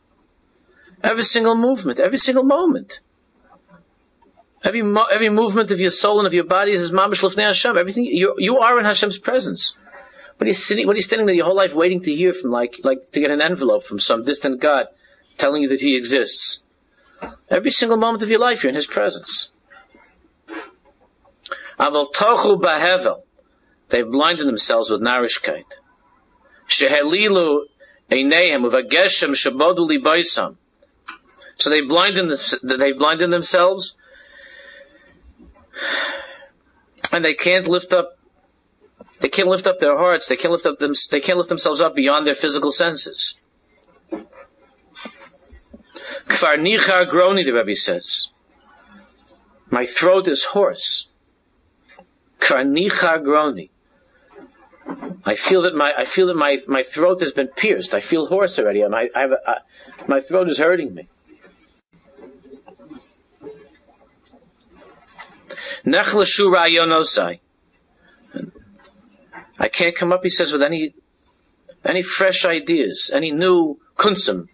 [1.03, 2.99] Every single movement, every single moment.
[4.63, 7.77] Every, every movement of your soul and of your body is mamish lefnei Hashem.
[7.77, 9.75] Everything, you, you are in Hashem's presence.
[10.37, 12.79] But he's sitting, what he's standing there your whole life waiting to hear from, like,
[12.83, 14.87] like to get an envelope from some distant God
[15.37, 16.61] telling you that he exists.
[17.49, 19.49] Every single moment of your life, you're in his presence.
[21.79, 23.23] Aval tochu bahevel.
[23.89, 25.65] They've blinded themselves with narishkeit.
[26.67, 27.65] Shehelilu
[28.09, 30.55] einehem uvageshem shabodu libaisam.
[31.57, 33.95] So they blinded, they blinded themselves,
[37.11, 38.17] and they can't lift up
[39.23, 40.27] they can't lift up their hearts.
[40.27, 40.93] They can't lift up them.
[41.09, 43.35] They can't lift themselves up beyond their physical senses.
[46.27, 48.27] Kfar nichar groni, the Rebbe says.
[49.69, 51.07] My throat is hoarse.
[52.41, 53.69] Kfar nichar groni.
[55.25, 57.93] I feel that my I feel that my, my throat has been pierced.
[57.93, 58.85] I feel hoarse already.
[58.89, 59.57] My I have a, I,
[60.07, 61.07] my throat is hurting me.
[65.85, 67.39] Nechlashu rayonosai.
[69.59, 70.93] I can't come up, he says, with any
[71.85, 74.47] any fresh ideas, any new kunsum,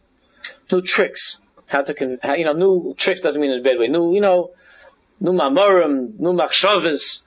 [0.71, 1.37] new tricks.
[1.67, 3.87] How to, how, you know, new tricks doesn't mean in a bad way.
[3.87, 4.51] New, you know,
[5.19, 7.19] new mamorim, new machshavas,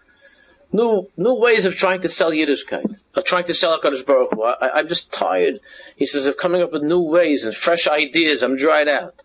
[0.72, 4.42] new new ways of trying to sell Yiddishkeit, of trying to sell Hakadosh Baruch Hu.
[4.42, 5.60] I, I'm just tired.
[5.96, 8.42] He says of coming up with new ways and fresh ideas.
[8.42, 9.22] I'm dried out.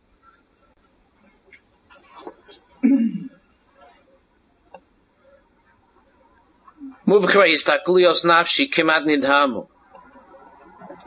[7.07, 9.67] Nafshi nidhamu.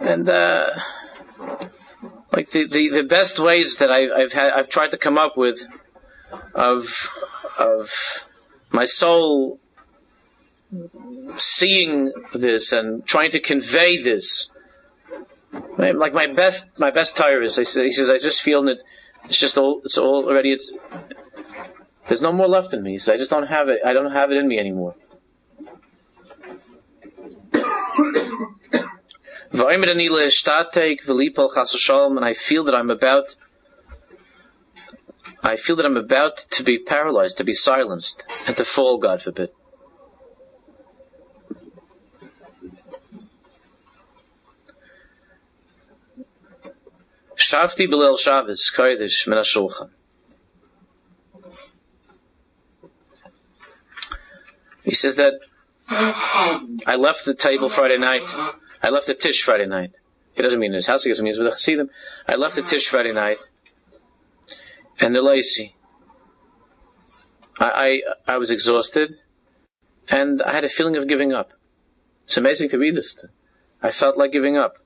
[0.00, 0.70] And, uh,
[2.32, 5.36] like the, the, the best ways that I, I've had, I've tried to come up
[5.36, 5.60] with
[6.54, 7.10] of,
[7.58, 7.90] of
[8.70, 9.60] my soul
[11.36, 14.48] seeing this and trying to convey this.
[15.76, 18.78] Like my best, my best tire is, he says, I just feel that
[19.24, 20.72] it's just all, it's all already, it's,
[22.06, 22.98] there's no more left in me.
[22.98, 24.94] Says, I just don't have it, I don't have it in me anymore.
[32.16, 33.36] And I feel that I'm about
[35.42, 39.22] I feel that I'm about to be paralyzed, to be silenced, and to fall, God
[39.22, 39.50] forbid.
[47.36, 49.42] Shavti Bilal Shabbos, Kodesh, Min
[54.84, 55.34] He says that
[55.90, 58.22] I left the table Friday night.
[58.82, 59.92] I left the Tish Friday night.
[60.34, 61.90] He doesn't mean in his house, he doesn't mean with the Chassidim.
[62.28, 63.38] I left the Tish Friday night.
[65.00, 65.74] And the lacy.
[67.58, 69.16] I, I, I was exhausted.
[70.08, 71.52] And I had a feeling of giving up.
[72.24, 73.24] It's amazing to read this.
[73.82, 74.76] I felt like giving up.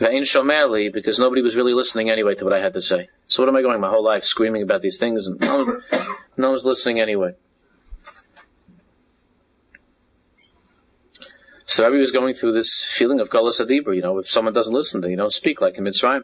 [0.00, 3.08] Ve'in shomeli, because nobody was really listening anyway to what I had to say.
[3.28, 5.82] So what am I going my whole life screaming about these things and no, one,
[6.36, 7.34] no one's listening anyway.
[11.72, 14.74] So everybody was going through this feeling of Golas Adibra, you know, if someone doesn't
[14.74, 16.20] listen, then you don't speak like in Mitzrayim.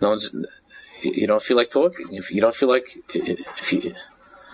[0.00, 0.34] No one's,
[1.02, 2.06] you don't feel like talking.
[2.12, 3.94] If you don't feel like, if you,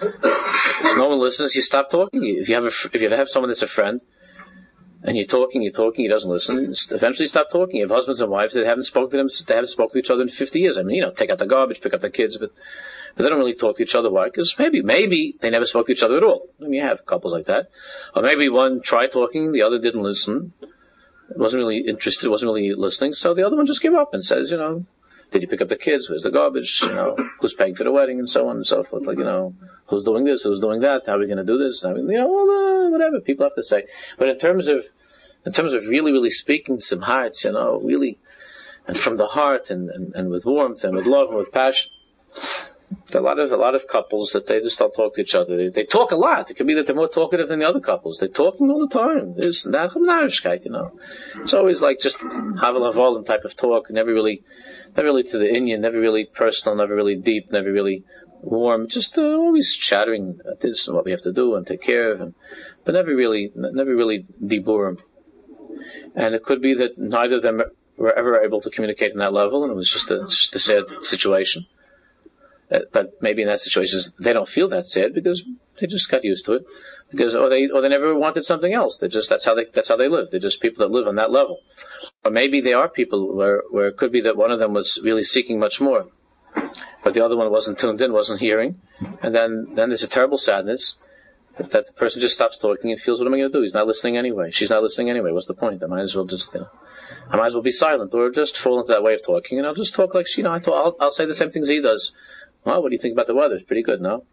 [0.01, 2.21] if no one listens, you stop talking.
[2.25, 4.01] If you have a, if you have someone that's a friend,
[5.05, 6.75] and you're talking, you're talking, he doesn't listen.
[6.91, 7.77] Eventually, stop talking.
[7.77, 10.11] You have husbands and wives that haven't spoken to them, they haven't spoken to each
[10.11, 10.79] other in 50 years.
[10.79, 12.51] I mean, you know, take out the garbage, pick up the kids, but,
[13.17, 14.11] but they don't really talk to each other.
[14.11, 14.27] Why?
[14.27, 16.49] Because maybe, maybe they never spoke to each other at all.
[16.61, 17.69] I mean, you have couples like that.
[18.15, 20.53] Or maybe one tried talking, the other didn't listen,
[21.37, 24.51] wasn't really interested, wasn't really listening, so the other one just gave up and says,
[24.51, 24.85] you know,
[25.31, 26.11] did you pick up the kids?
[26.11, 26.83] Where's the garbage?
[26.83, 29.07] You know, who's paying for the wedding and so on and so forth.
[29.07, 29.55] Like, you know,
[29.87, 30.43] who's doing this?
[30.43, 31.05] Who's doing that?
[31.07, 31.83] How are we going to do this?
[31.85, 33.87] I mean, you know, uh, whatever people have to say.
[34.19, 34.85] But in terms of,
[35.47, 38.19] in terms of really, really speaking to some hearts, you know, really,
[38.87, 41.91] and from the heart and, and, and with warmth and with love and with passion.
[43.15, 45.57] A lot of a lot of couples that they just don't talk to each other.
[45.57, 46.51] They, they talk a lot.
[46.51, 48.19] It could be that they're more talkative than the other couples.
[48.19, 49.35] They're talking all the time.
[49.37, 50.99] There's you know.
[51.37, 54.43] It's always like just havel type of talk, never really
[54.97, 58.05] never really to the Indian, never really personal, never really deep, never really
[58.43, 61.83] warm, just uh, always chattering at this and what we have to do and take
[61.83, 62.35] care of, and,
[62.85, 65.01] but never really, never really diburim.
[66.15, 67.63] And it could be that neither of them
[67.97, 70.59] were ever able to communicate on that level, and it was just a, just a
[70.59, 71.67] sad situation.
[72.73, 75.45] Uh, but maybe in that situation, they don't feel that sad because
[75.81, 76.65] they just got used to it.
[77.11, 78.97] Because, or they, or they never wanted something else.
[78.97, 80.29] They just, that's how they, that's how they live.
[80.31, 81.59] They're just people that live on that level.
[82.25, 84.99] Or maybe they are people where, where it could be that one of them was
[85.05, 86.07] really seeking much more.
[87.05, 88.81] But the other one wasn't tuned in, wasn't hearing.
[89.21, 90.97] And then, then there's a terrible sadness
[91.59, 93.63] that that the person just stops talking and feels, what am I going to do?
[93.63, 94.51] He's not listening anyway.
[94.51, 95.33] She's not listening anyway.
[95.33, 95.83] What's the point?
[95.83, 96.69] I might as well just, you know,
[97.29, 99.67] I might as well be silent or just fall into that way of talking and
[99.67, 101.83] I'll just talk like, you know, I talk, I'll, I'll say the same things he
[101.83, 102.13] does.
[102.65, 103.57] Well, what do you think about the weather?
[103.57, 104.25] It's pretty good, no?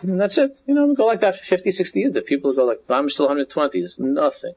[0.00, 0.56] And that's it.
[0.66, 2.12] You know, we go like that for 50, 60 years.
[2.12, 3.78] The people go like, I'm still 120.
[3.80, 4.54] It's nothing.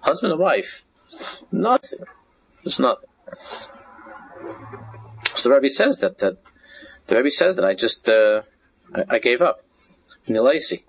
[0.00, 0.84] Husband and wife,
[1.52, 2.00] nothing.
[2.64, 3.08] It's nothing.
[5.34, 6.38] So the Rebbe says that, that
[7.06, 8.42] the Rebbe says that I just, uh,
[8.94, 9.62] I, I gave up.
[10.26, 10.84] lazy.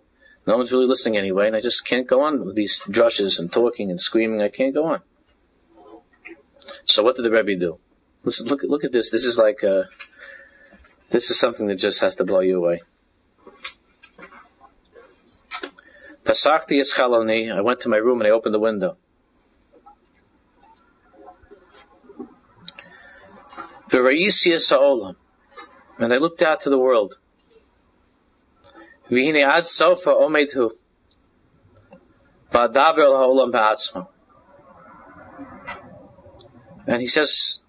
[0.48, 3.52] No one's really listening anyway, and I just can't go on with these drushes and
[3.52, 4.42] talking and screaming.
[4.42, 5.02] I can't go on.
[6.86, 7.78] So what did the Rebbe do?
[8.24, 9.10] Listen, look, look at this.
[9.10, 9.84] This is like, uh,
[11.12, 12.82] this is something that just has to blow you away.
[16.24, 18.96] Pasachti Yischaloni, I went to my room and I opened the window.
[23.90, 25.16] V'ra'isi Sa'olam,
[26.00, 27.16] and I looked out to the world.
[29.10, 30.72] V'hine ad sofa ometu,
[32.54, 34.08] v'adaber ha'olam ba'atzma.
[36.88, 37.64] And he says,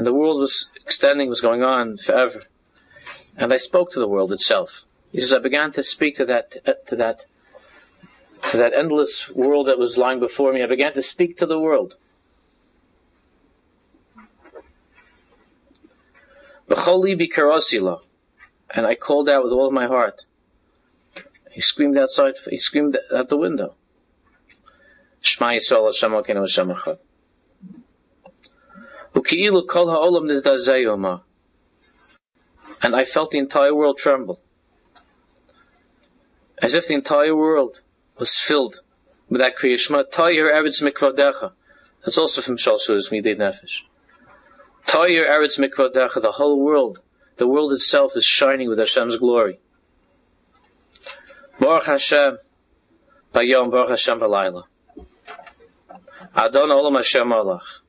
[0.00, 2.44] and the world was extending, was going on forever.
[3.36, 4.84] And I spoke to the world itself.
[5.12, 7.26] He says, I began to speak to that, uh, to that,
[8.50, 10.62] to that endless world that was lying before me.
[10.62, 11.96] I began to speak to the world.
[18.70, 20.24] And I called out with all of my heart.
[21.50, 23.74] He screamed outside, he screamed at the window.
[25.20, 26.96] Shema Yisrael Hashem Elokeinu Hashem.
[32.82, 34.40] And I felt the entire world tremble.
[36.58, 37.80] As if the entire world
[38.18, 38.80] was filled
[39.28, 40.10] with that Kriyashma.
[40.10, 41.52] Tayir Eretz Mikvadecha.
[42.04, 43.82] That's also from Shalshudas Midei Nefesh.
[44.86, 46.22] Tayir Eretz Mikvadecha.
[46.22, 47.00] The whole world,
[47.36, 49.60] the world itself is shining with Hashem's glory.
[51.58, 52.38] Baruch Hashem,
[53.34, 54.64] Bayom Baruch Hashem Balayla.
[56.34, 57.79] Adon Olam Hashem Olach.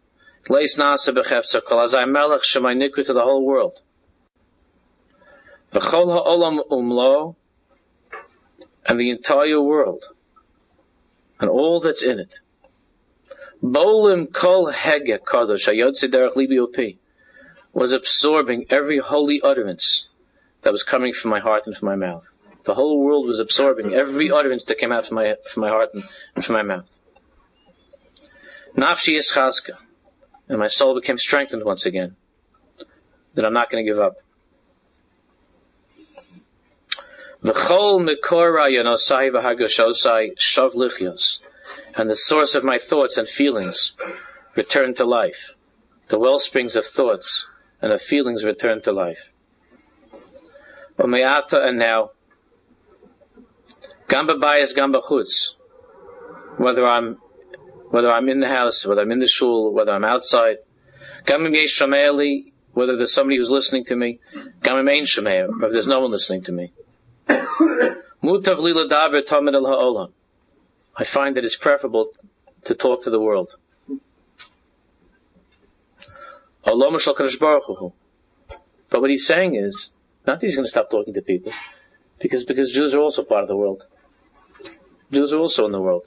[0.49, 3.79] Leis Nasa Bechefza Kol Azai Melech Shemai Nikri to the whole world.
[5.73, 7.35] V'chol ha'olam umlo,
[8.85, 10.05] and the entire world,
[11.39, 12.39] and all that's in it.
[13.63, 16.97] Bolim kol hege kadosh hayotze derech libi
[17.73, 20.09] was absorbing every holy utterance
[20.63, 22.23] that was coming from my heart and from my mouth.
[22.63, 25.89] The whole world was absorbing every utterance that came out from my, from my heart
[25.93, 26.03] and,
[26.35, 26.85] and from my mouth.
[28.75, 29.31] Nafshi is
[30.51, 32.17] And my soul became strengthened once again.
[33.35, 34.17] That I'm not going to give up.
[41.95, 43.93] And the source of my thoughts and feelings
[44.57, 45.51] returned to life.
[46.09, 47.47] The well springs of thoughts
[47.81, 49.31] and of feelings returned to life.
[50.99, 52.11] Umayata and now,
[54.09, 55.55] Gamba bias, gamba chutz.
[56.57, 57.19] Whether I'm
[57.91, 60.57] whether I'm in the house, whether I'm in the shul, whether I'm outside.
[62.73, 64.19] Whether there's somebody who's listening to me.
[65.61, 66.71] Or if there's no one listening to me.
[70.97, 72.11] I find that it's preferable
[72.65, 73.55] to talk to the world.
[78.89, 79.89] But what he's saying is,
[80.27, 81.51] not that he's going to stop talking to people,
[82.19, 83.87] because because Jews are also part of the world.
[85.11, 86.05] Jews are also in the world.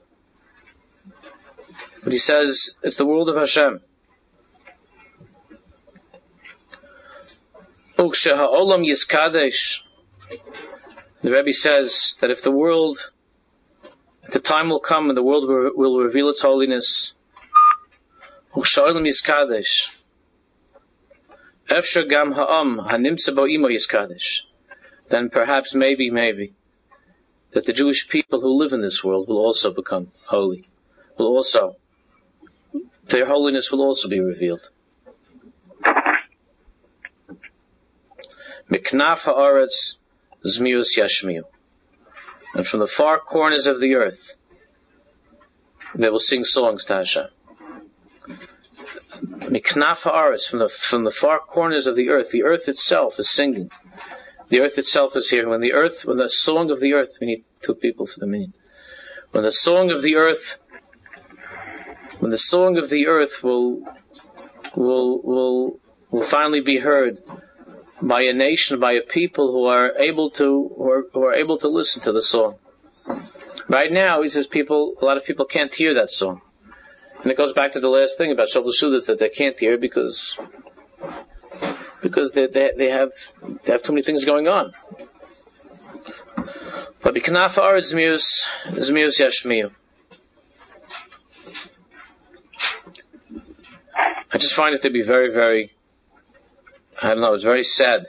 [2.05, 3.81] But he says it's the world of Hashem.
[11.23, 13.11] The Rebbe says that if the world,
[14.25, 17.15] if the time will come and the world will, will reveal its holiness,
[25.09, 26.55] then perhaps, maybe, maybe,
[27.53, 30.69] that the Jewish people who live in this world will also become holy.
[31.17, 31.77] Will also,
[33.09, 34.71] their holiness will also be revealed.
[38.71, 39.97] Miknaf ha'aretz
[40.45, 41.43] zmius yashmiu.
[42.55, 44.35] And from the far corners of the earth,
[45.95, 47.27] they will sing songs to Hashem.
[49.21, 53.31] Miknaf ha'aretz, from the, from the far corners of the earth, the earth itself is
[53.31, 53.71] singing.
[54.49, 55.49] The earth itself is here.
[55.49, 58.27] When the earth, when the song of the earth, we need two people for the
[58.27, 58.53] meaning.
[59.33, 60.57] When the song of the earth,
[62.21, 63.83] when the song of the earth will,
[64.75, 67.19] will, will, will finally be heard
[68.01, 71.59] by a nation, by a people who are able to, who are, who are able
[71.59, 72.57] to listen to the song.
[73.69, 76.43] Right now, he says people, a lot of people can't hear that song.
[77.23, 80.37] And it goes back to the last thing about Shabbat that they can't hear because
[82.03, 83.13] because they, they, they have
[83.65, 84.75] they have too many things going on.
[87.03, 89.71] But zmius zmius.
[94.35, 95.73] I just find it to be very, very,
[97.01, 98.07] I don't know, it's very sad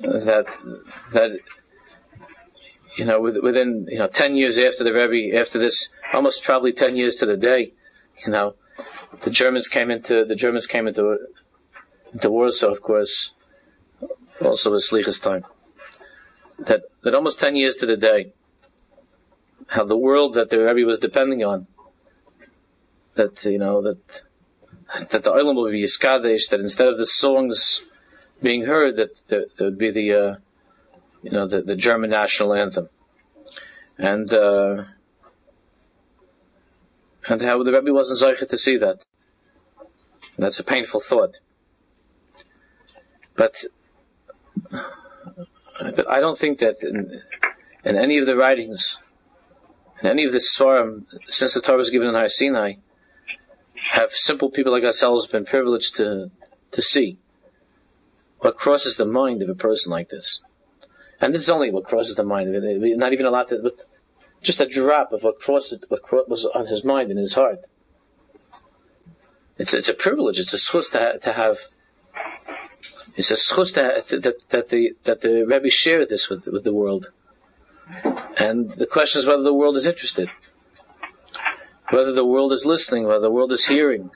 [0.00, 0.46] that
[1.12, 1.38] that
[2.98, 6.96] you know within you know ten years after the Rebbe, after this, almost probably ten
[6.96, 7.72] years to the day,
[8.24, 8.54] you know,
[9.22, 11.18] the Germans came into the Germans came into
[12.12, 13.32] into Warsaw, of course,
[14.40, 15.44] also a Slichas time.
[16.58, 18.32] That, that almost 10 years to the day,
[19.66, 21.66] how the world that the Rebbe was depending on,
[23.14, 24.22] that, you know, that,
[25.10, 27.84] that the island will be Yiskadesh, that instead of the songs
[28.42, 30.36] being heard, that there, there would be the, uh,
[31.22, 32.88] you know, the, the German national anthem.
[33.98, 34.84] And, uh,
[37.28, 39.04] and how the Rebbe wasn't zeicher to see that.
[40.36, 41.38] And that's a painful thought.
[43.36, 43.64] But,
[44.70, 47.22] but I don't think that in,
[47.84, 48.98] in any of the writings,
[50.00, 52.74] in any of the Svarim, since the Torah was given in Har Sinai,
[53.76, 56.30] have simple people like ourselves been privileged to,
[56.72, 57.18] to see
[58.38, 60.40] what crosses the mind of a person like this.
[61.20, 63.82] And this is only what crosses the mind it, not even a lot, but
[64.42, 67.60] just a drop of what crossed, what was on his mind and his heart.
[69.58, 71.58] It's, it's a privilege, it's a source to, to have
[73.16, 76.74] it's a schus that, that, that, the, that the Rebbe shared this with, with the
[76.74, 77.10] world.
[78.36, 80.28] And the question is whether the world is interested.
[81.90, 84.10] Whether the world is listening, whether the world is hearing.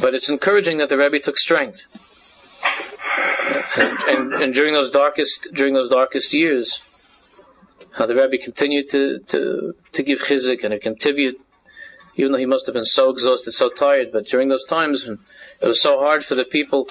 [0.00, 1.80] But it's encouraging that the Rebbe took strength.
[3.76, 6.82] And, and, and, during those darkest during those darkest years,
[7.92, 11.40] how the Rebbe continued to, to, to give chizik and to contribute
[12.16, 14.10] even though he must have been so exhausted, so tired.
[14.12, 16.90] But during those times, it was so hard for the people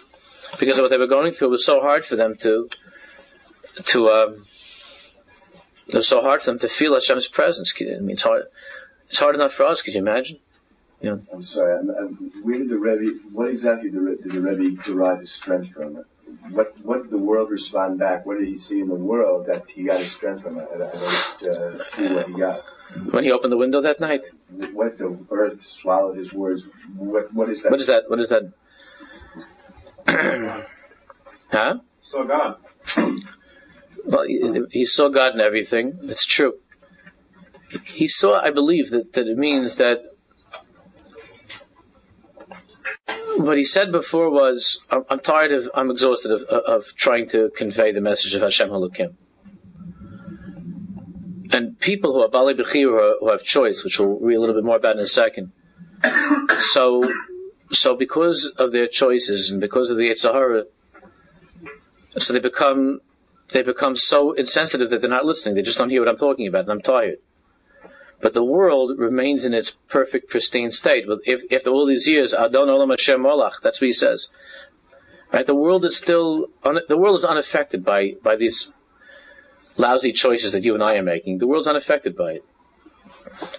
[0.60, 1.50] because of what they were going through.
[1.50, 2.70] It was so hard for them to
[3.86, 4.10] to.
[4.10, 4.46] Um,
[5.90, 7.74] it was so hard for them to feel Hashem's presence.
[7.82, 8.44] I mean, it's hard.
[9.10, 9.82] It's hard enough for us.
[9.82, 10.38] Could you imagine?
[11.02, 11.18] Yeah.
[11.34, 11.80] I'm sorry.
[11.80, 13.20] I'm, I'm, where did the Rebbe?
[13.32, 16.06] What exactly did the Rebbe derive his strength from?
[16.52, 18.26] What What did the world respond back?
[18.26, 20.60] What did he see in the world that he got his strength from?
[20.60, 22.64] I, I don't uh, see what he got.
[23.12, 24.26] When he opened the window that night?
[24.74, 26.64] What the earth swallowed his words.
[26.96, 27.72] What, what is that?
[27.72, 28.10] What is that?
[28.10, 28.54] What is that?
[31.52, 31.80] huh?
[32.02, 32.58] Saw God.
[34.10, 34.26] Well,
[34.72, 36.00] he, saw God in everything.
[36.04, 36.54] That's true.
[37.86, 40.00] He saw, I believe, that, that it means that
[43.38, 47.92] what he said before was, I'm, tired of, I'm exhausted of, of, trying to convey
[47.92, 49.16] the message of Hashem Halukim
[51.52, 54.64] and people who are Bali Bechir who have choice, which we'll read a little bit
[54.64, 55.52] more about in a second.
[56.60, 57.12] So,
[57.72, 60.64] so because of their choices and because of the Yitzhahara,
[62.18, 63.02] so they become
[63.52, 65.56] they become so insensitive that they're not listening.
[65.56, 67.18] They just don't hear what I'm talking about, and I'm tired.
[68.22, 71.06] But the world remains in its perfect, pristine state.
[71.24, 74.28] If, after all these years, Adon Olam Hashem Molach, that's what he says.
[75.32, 75.46] Right?
[75.46, 78.72] The world is still, un, the world is unaffected by, by these
[79.78, 81.38] lousy choices that you and I are making.
[81.38, 82.46] The world's unaffected by it.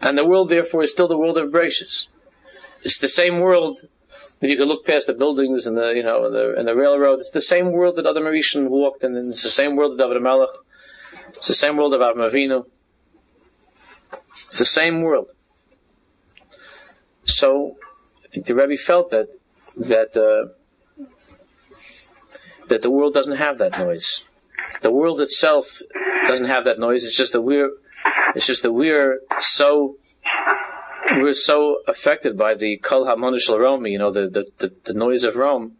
[0.02, 2.08] And the world, therefore, is still the world of Bereshis.
[2.82, 3.88] It's the same world
[4.40, 6.74] if you could look past the buildings and the, you know, and the, and the
[6.74, 9.98] railroad, it's the same world that Adam Rishon walked in, and it's the same world
[9.98, 10.48] that David Melech.
[11.28, 12.64] It's the same world of Avram Avinu.
[14.48, 15.28] It's the same world.
[17.24, 17.76] So,
[18.24, 19.28] I think the Rebbe felt that,
[19.76, 20.52] that, uh,
[22.68, 24.24] that the world doesn't have that noise.
[24.80, 25.82] The world itself
[26.26, 27.04] doesn't have that noise.
[27.04, 27.70] It's just that we're,
[28.34, 29.96] it's just that we're so
[31.16, 35.24] we're so affected by the kol hamonish Rome, you know, the, the, the, the, noise
[35.24, 35.76] of Rome,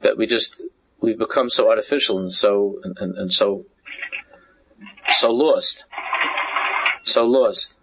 [0.00, 0.62] that we just
[1.00, 3.66] we've become so artificial and so and, and, and so
[5.10, 5.84] so lost,
[7.04, 7.74] so lost.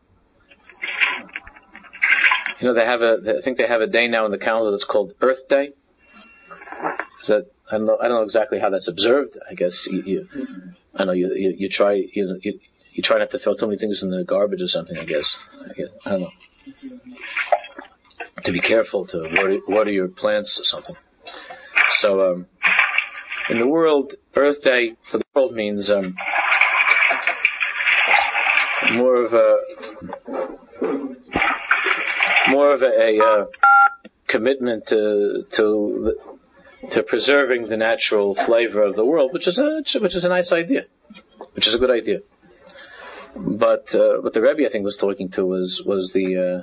[2.60, 3.38] You know, they have a.
[3.38, 5.74] I think they have a day now in the calendar that's called Earth Day.
[7.22, 7.98] Is that I don't know.
[7.98, 9.38] I don't know exactly how that's observed.
[9.50, 10.04] I guess you.
[10.06, 10.30] you
[10.96, 11.54] I know you, you.
[11.58, 11.93] You try.
[11.93, 12.60] You, you.
[12.93, 14.98] You try not to throw too many things in the garbage or something.
[14.98, 15.36] I guess.
[15.70, 16.30] I, guess, I don't know
[18.43, 20.95] to be careful to water, water your plants or something.
[21.89, 22.47] So, um,
[23.49, 26.16] in the world, Earth Day to the world means um,
[28.93, 29.57] more of a
[32.49, 33.45] more of a, a uh,
[34.28, 36.18] commitment to to
[36.91, 40.51] to preserving the natural flavor of the world, which is a which is a nice
[40.51, 40.86] idea,
[41.53, 42.22] which is a good idea.
[43.36, 46.61] But uh, what the Rebbe I think was talking to was was the uh,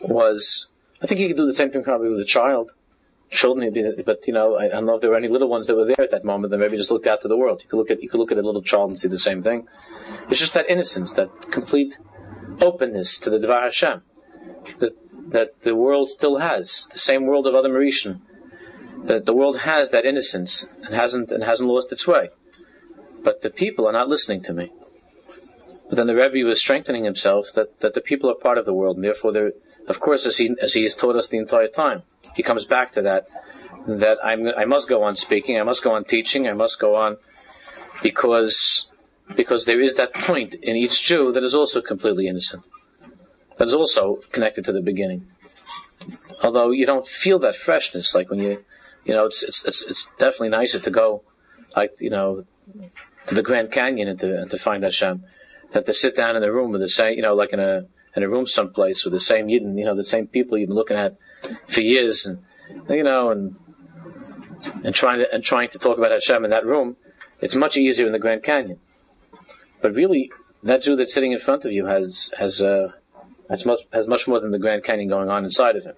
[0.00, 0.68] was
[1.02, 2.72] I think he could do the same thing probably with a child.
[3.30, 3.74] Children,
[4.06, 5.84] but you know, I, I don't know if there were any little ones that were
[5.84, 7.60] there at that moment that maybe just looked out to the world.
[7.62, 9.42] You could look at you could look at a little child and see the same
[9.42, 9.68] thing.
[10.30, 11.98] It's just that innocence, that complete
[12.62, 14.00] openness to the Dvar Hashem
[14.80, 14.96] that
[15.32, 18.22] that the world still has, the same world of Adam Rishon.
[19.04, 22.30] That the world has that innocence and hasn't and hasn't lost its way
[23.22, 24.72] but the people are not listening to me.
[25.88, 28.74] But then the Rebbe was strengthening himself that, that the people are part of the
[28.74, 29.52] world, and therefore they're,
[29.86, 32.02] of course, as he, as he has taught us the entire time,
[32.34, 33.26] he comes back to that,
[33.86, 36.94] that I'm, I must go on speaking, I must go on teaching, I must go
[36.94, 37.16] on,
[38.02, 38.86] because,
[39.34, 42.64] because there is that point in each Jew that is also completely innocent.
[43.56, 45.26] That is also connected to the beginning.
[46.42, 48.64] Although you don't feel that freshness, like when you,
[49.04, 51.22] you know, it's, it's, it's, it's definitely nicer to go,
[51.74, 52.44] like, you know,
[53.28, 55.24] to the Grand Canyon and to, and to find Hashem,
[55.72, 57.86] than to sit down in a room with the same, you know, like in a
[58.16, 60.76] in a room someplace with the same Yidden, you know, the same people you've been
[60.76, 61.16] looking at
[61.68, 62.42] for years, and
[62.88, 63.56] you know, and
[64.84, 66.96] and trying to and trying to talk about Hashem in that room.
[67.40, 68.80] It's much easier in the Grand Canyon,
[69.80, 70.32] but really,
[70.64, 72.92] that Jew that's sitting in front of you has has uh,
[73.48, 75.94] has much has much more than the Grand Canyon going on inside of him.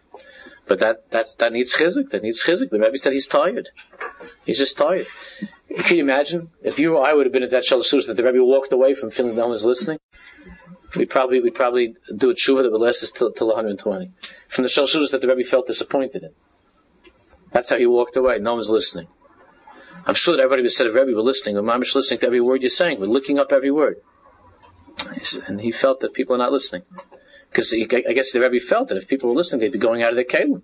[0.67, 2.11] But that that that needs chizuk.
[2.11, 2.71] That needs chizuk.
[2.71, 3.71] The Rebbe said he's tired.
[4.45, 5.07] He's just tired.
[5.77, 8.25] Can you imagine if you or I would have been at that Shalasuz that the
[8.25, 10.01] Rebbe walked away from feeling no one's listening?
[10.97, 14.11] We'd probably we'd probably do a tshuva that would last us till, till 120.
[14.49, 16.31] From the Shalasuz that the Rebbe felt disappointed in.
[17.53, 18.39] That's how he walked away.
[18.39, 19.07] No one's listening.
[20.07, 22.63] I'm sure that everybody said if Rebbe were listening, we're Mamish listening to every word
[22.63, 23.97] you're saying, we're looking up every word.
[25.47, 26.83] And he felt that people are not listening.
[27.51, 30.11] Because I guess the Rebbe felt that if people were listening, they'd be going out
[30.11, 30.63] of their kalim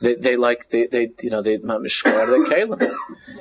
[0.00, 2.80] they, they like they, they you know they mamish out of their kalim,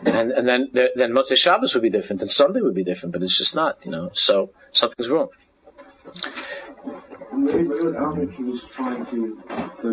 [0.06, 3.22] and and then then Motzei Shabbos would be different, and Sunday would be different, but
[3.22, 4.10] it's just not, you know.
[4.14, 5.30] So something's wrong.
[7.34, 9.44] Maybe, I don't think he was trying to,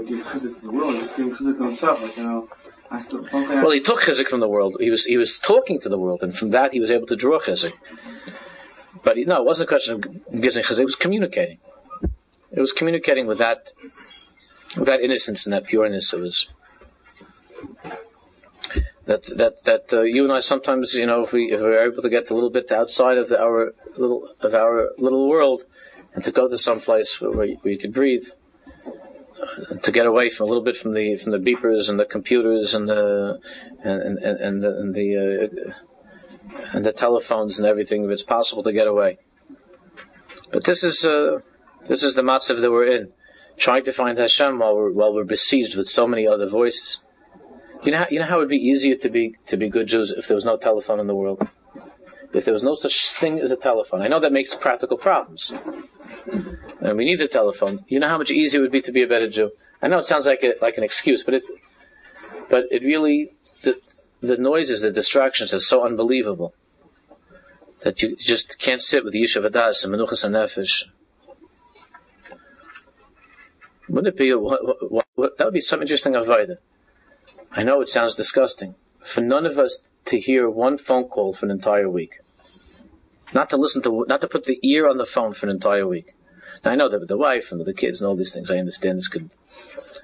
[0.07, 0.95] give chizik to the world.
[0.95, 2.49] He was giving chizik to himself, like you know.
[2.91, 4.77] Well, he took chizik from the world.
[4.81, 7.17] He was he was talking to the world, and from that he was able to
[7.17, 7.75] draw chizik.
[9.03, 10.03] But no, it wasn't a question of
[10.41, 10.79] giving chizik.
[10.81, 11.59] It was communicating.
[12.53, 13.73] It was communicating with that
[14.77, 16.49] that innocence and that pureness of his
[19.07, 22.03] that that that uh, you and I sometimes you know if we if we're able
[22.03, 25.63] to get a little bit outside of our little of our little world
[26.15, 28.27] and to go to some place where, where you can breathe
[28.87, 32.07] uh, to get away from a little bit from the from the beepers and the
[32.07, 33.39] computers and the
[33.83, 35.73] and and, and the and the, uh,
[36.73, 39.19] and the telephones and everything if it's possible to get away.
[40.51, 41.41] But this is uh,
[41.89, 43.13] this is the matzav that we're in
[43.57, 47.01] trying to find Hashem while we're, while we're besieged with so many other voices.
[47.83, 49.89] You know, how, you know how it would be easier to be to be good
[49.89, 51.47] Jews if there was no telephone in the world,
[52.33, 54.01] if there was no such thing as a telephone.
[54.01, 55.53] I know that makes practical problems,
[56.81, 57.85] and we need the telephone.
[57.89, 59.51] You know how much easier it would be to be a better Jew.
[59.83, 61.45] I know it sounds like a, like an excuse, but it
[62.49, 63.33] but it really
[63.63, 63.79] the,
[64.21, 66.55] the noises, the distractions are so unbelievable
[67.81, 70.85] that you just can't sit with the Yishuv Adas and Menuchas and Nefesh.
[73.89, 76.57] Wouldn't it be, what, what, what, that would be some interesting avodah.
[77.53, 78.75] I know it sounds disgusting.
[79.05, 82.15] For none of us to hear one phone call for an entire week.
[83.33, 85.87] Not to listen to, not to put the ear on the phone for an entire
[85.87, 86.15] week.
[86.65, 88.57] Now I know that with the wife and the kids and all these things, I
[88.57, 89.31] understand this could,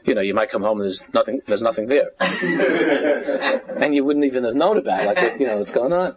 [0.04, 2.10] you know, you might come home and there's nothing, there's nothing there.
[2.20, 6.16] and you wouldn't even have known about it, like, you know, what's going on.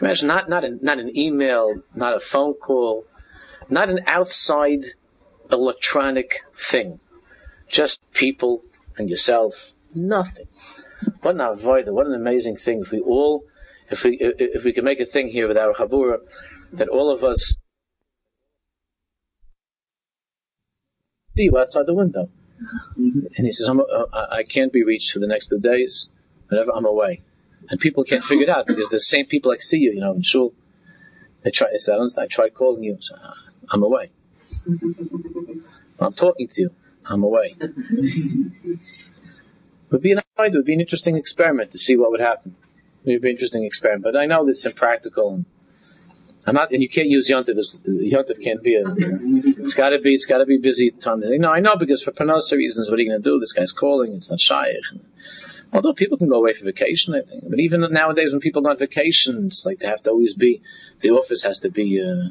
[0.00, 3.04] Imagine not, not, a, not an email, not a phone call,
[3.68, 4.84] not an outside
[5.50, 7.00] electronic thing.
[7.68, 8.62] Just people
[8.96, 9.72] and yourself.
[9.94, 10.46] Nothing.
[11.22, 13.44] What an avodah, what an amazing thing if we all,
[13.90, 16.18] if we, if we could make a thing here with our Chabura,
[16.72, 17.54] that all of us
[21.36, 22.28] see you outside the window.
[22.96, 26.08] And he says, I'm, uh, I can't be reached for the next two days.
[26.48, 27.22] Whenever I'm away.
[27.68, 30.14] And people can't figure it out because the same people like see you, you know,
[30.14, 30.54] in shul.
[31.42, 32.96] They try, they say, I, I tried calling you.
[33.00, 33.34] So, uh,
[33.70, 34.10] I'm away.
[35.98, 36.70] I'm talking to you.
[37.04, 37.56] I'm away.
[39.90, 42.54] would be an idea, would be an interesting experiment to see what would happen.
[43.04, 44.04] It would be an interesting experiment.
[44.04, 45.46] But I know that it's impractical and
[46.48, 50.14] I'm not, and you can't use Yontif as, Yontif can't be a, it's gotta be,
[50.14, 51.20] it's gotta be busy time.
[51.22, 53.38] No, I know because for parnassa reasons, what are you gonna do?
[53.38, 54.80] This guy's calling, it's not Shaykh.
[55.74, 57.44] Although people can go away for vacation, I think.
[57.46, 60.62] But even nowadays when people go on vacation, it's like they have to always be,
[61.00, 62.30] the office has to be, uh,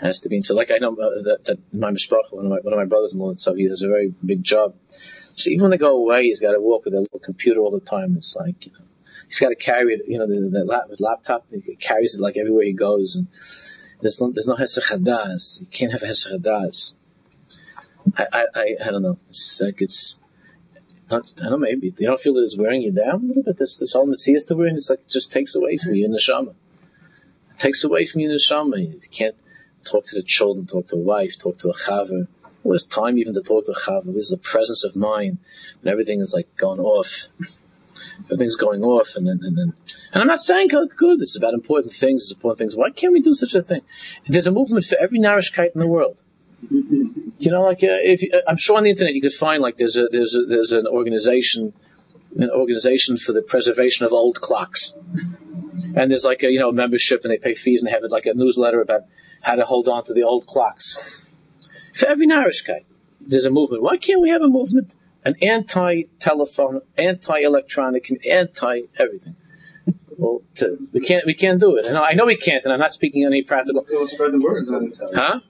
[0.00, 0.42] has to be.
[0.42, 2.84] So like I know uh, that, that my mishpacha, one of my, one of my
[2.84, 4.74] brothers-in-law, and so he has a very big job.
[5.36, 7.70] So even when they go away, he's got to walk with a little computer all
[7.70, 8.14] the time.
[8.16, 8.84] It's like, you know,
[9.26, 12.36] he's got to carry it, you know, the, the lap, laptop, he carries it like
[12.36, 13.16] everywhere he goes.
[13.16, 13.26] And
[14.00, 16.94] there's no, there's no hesach You can't have hesach
[18.16, 19.18] I, I, I, I don't know.
[19.28, 20.18] It's like it's,
[21.10, 23.42] not, I don't know, maybe you don't feel that it's wearing you down a little
[23.42, 23.58] bit.
[23.58, 26.12] This this whole Metzias to wearing, it's like it just takes away from you in
[26.12, 26.50] the shama.
[26.50, 28.78] It takes away from you in the shama.
[28.78, 29.36] You can't
[29.84, 32.26] talk to the children, talk to a wife, talk to a chaver.
[32.62, 34.12] Well, there's time even to talk to a chaver.
[34.12, 35.38] There's the presence of mind
[35.82, 37.28] when everything is like gone off.
[38.24, 39.72] Everything's going off, and then and then.
[40.12, 41.22] And I'm not saying good.
[41.22, 42.24] It's about important things.
[42.24, 42.76] It's important things.
[42.76, 43.82] Why can't we do such a thing?
[44.26, 46.20] There's a movement for every narishkeit in the world.
[46.70, 49.62] You know, like uh, if you, uh, I'm sure on the internet you could find
[49.62, 51.74] like there's a there's a, there's an organization
[52.36, 54.92] an organization for the preservation of old clocks,
[55.94, 58.26] and there's like a you know membership and they pay fees and they have like
[58.26, 59.02] a newsletter about
[59.44, 60.98] how to hold on to the old clocks.
[61.94, 62.84] For every Narishkeit,
[63.20, 63.82] there's a movement.
[63.82, 64.92] Why can't we have a movement?
[65.24, 69.36] An anti-telephone, anti-electronic, anti-everything
[70.18, 71.86] well, to, we can't we can't do it.
[71.86, 73.86] And I know we can't, and I'm not speaking any practical.
[73.88, 74.66] We'll spread the word.
[75.14, 75.40] Huh?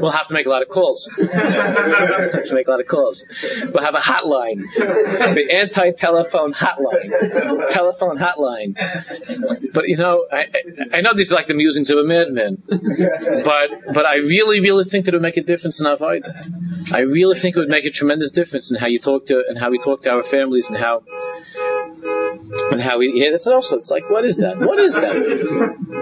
[0.00, 1.08] We'll have to make a lot of calls.
[1.18, 3.24] have to make a lot of calls.
[3.72, 9.72] We'll have a hotline, the anti-telephone hotline, telephone hotline.
[9.72, 10.46] But you know, I,
[10.92, 14.84] I know these are like the musings of a madman, but but I really really
[14.84, 16.22] think that it would make a difference in our fight.
[16.92, 19.58] I really think it would make a tremendous difference in how you talk to and
[19.58, 21.02] how we talk to our families and how
[22.70, 24.58] and how he, yeah, that's also, it's like, what is that?
[24.58, 25.16] What is that?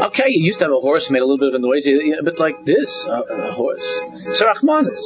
[0.07, 1.89] Okay, you used to have a horse, made a little bit of a noise,
[2.23, 3.85] but like this, uh, a horse.
[4.35, 5.03] So Rahmanis.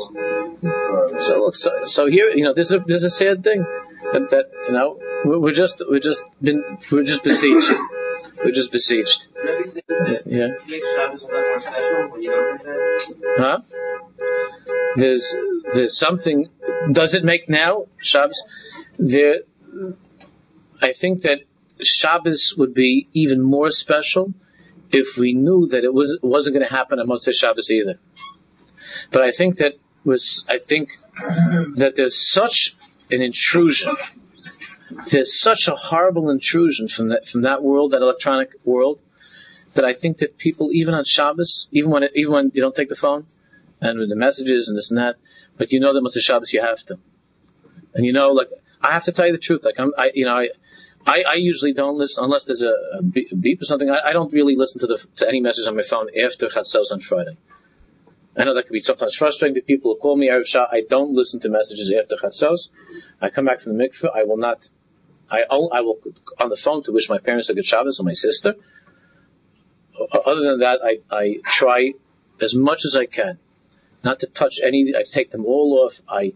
[1.23, 3.65] So look, so, so here, you know, there's a, there's a sad thing
[4.13, 7.73] that, that, you know, we're, we're just, we're just been, we're just besieged.
[8.45, 9.27] We're just besieged.
[10.27, 10.49] Yeah.
[13.37, 13.59] Huh?
[14.97, 15.37] There's,
[15.75, 16.49] there's something,
[16.93, 18.43] does it make now, Shabbos?
[18.99, 19.41] There,
[20.81, 21.41] I think that
[21.81, 24.35] Shabbos would be even more special
[24.91, 27.99] if we knew that it was, wasn't going to happen on Motzei Shabbos either.
[29.11, 29.75] But I think that
[30.05, 30.99] was, I think
[31.77, 32.77] that there's such
[33.11, 33.97] an intrusion.
[35.11, 39.01] There's such a horrible intrusion from that, from that world, that electronic world,
[39.75, 42.75] that I think that people, even on Shabbos, even when, it, even when you don't
[42.75, 43.27] take the phone,
[43.81, 45.17] and with the messages and this and that,
[45.57, 46.99] but you know that Motzei Shabbos you have to.
[47.95, 48.49] And you know, like,
[48.81, 50.49] I have to tell you the truth, like, I'm, I, you know, I,
[51.09, 53.89] I, I usually don't listen unless there's a, a beep or something.
[53.89, 56.93] I, I, don't really listen to the to any message on my phone after Chatzos
[56.93, 57.39] on Friday.
[58.37, 60.67] I know that can be sometimes frustrating to people who call me Erev Shah.
[60.71, 62.69] I don't listen to messages after Chatzos.
[63.23, 64.15] I come back from the mikveh.
[64.15, 64.69] I will not.
[65.31, 65.99] I I will
[66.39, 68.55] on the phone to wish my parents a good Shabbos and my sister.
[70.27, 71.95] Other than that, I I try
[72.43, 73.39] as much as I can
[74.05, 74.93] not to touch any.
[74.95, 76.03] I take them all off.
[76.07, 76.35] I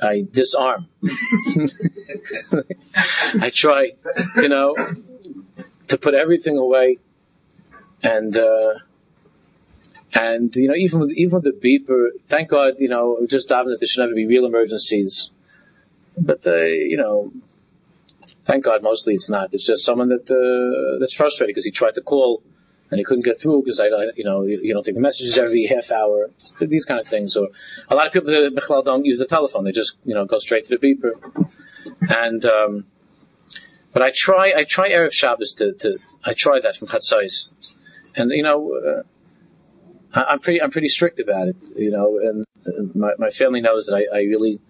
[0.00, 0.88] I disarm.
[3.40, 3.92] I try,
[4.36, 4.76] you know,
[5.88, 6.98] to put everything away,
[8.02, 8.74] and uh,
[10.14, 13.66] and you know, even with even with the beeper, thank God, you know, just daven
[13.66, 15.30] that there should never be real emergencies.
[16.18, 17.32] But uh, you know,
[18.44, 19.50] Thank God, mostly it's not.
[19.52, 22.42] It's just someone that uh, that's frustrated because he tried to call
[22.92, 23.86] and he couldn't get through because I,
[24.16, 26.28] you know, you don't take the messages every half hour.
[26.60, 27.34] These kind of things.
[27.36, 27.48] Or
[27.88, 30.66] a lot of people that don't use the telephone; they just, you know, go straight
[30.66, 31.12] to the beeper.
[32.10, 32.84] And um,
[33.94, 37.54] but I try, I try erev Shabbos to, to I try that from Chatzais,
[38.14, 41.56] and you know, uh, I, am pretty, I'm pretty strict about it.
[41.74, 44.60] You know, and, and my, my family knows that I, I really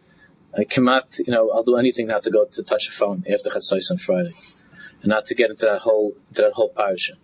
[0.57, 3.51] I cannot, you know, I'll do anything not to go to touch a phone after
[3.51, 4.35] Chatzos on Friday,
[5.01, 7.14] and not to get into that whole into that whole parasha.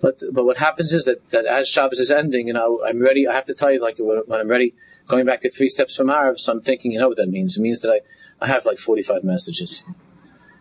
[0.00, 3.28] But but what happens is that, that as Shabbos is ending, you know, I'm ready.
[3.28, 4.74] I have to tell you, like when, I'm ready,
[5.06, 7.56] going back to three steps from Arab, so I'm thinking, you know what that means?
[7.56, 8.00] It means that I,
[8.44, 9.82] I have like 45 messages,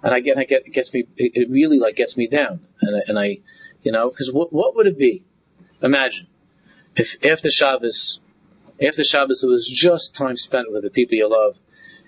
[0.04, 3.02] and get I get it gets me it really like gets me down, and I,
[3.08, 3.38] and I
[3.82, 5.24] you know, because what what would it be?
[5.82, 6.28] Imagine
[6.96, 8.20] if after Shabbos
[8.82, 11.58] after Shabbos, it was just time spent with the people you love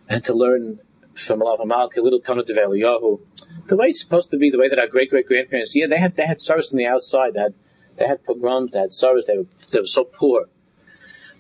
[0.08, 0.80] and to learn
[1.26, 1.59] from Alav
[1.95, 3.19] a little Tanit of Eliyahu,
[3.67, 5.97] the way it's supposed to be, the way that our great great grandparents, yeah, they
[5.97, 7.53] had they had service on the outside, they had
[7.97, 10.47] they had pogroms, they had service, they were they were so poor.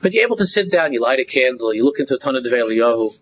[0.01, 2.45] But you're able to sit down, you light a candle, you look into a Tanit
[2.45, 3.17] of Eliyahu,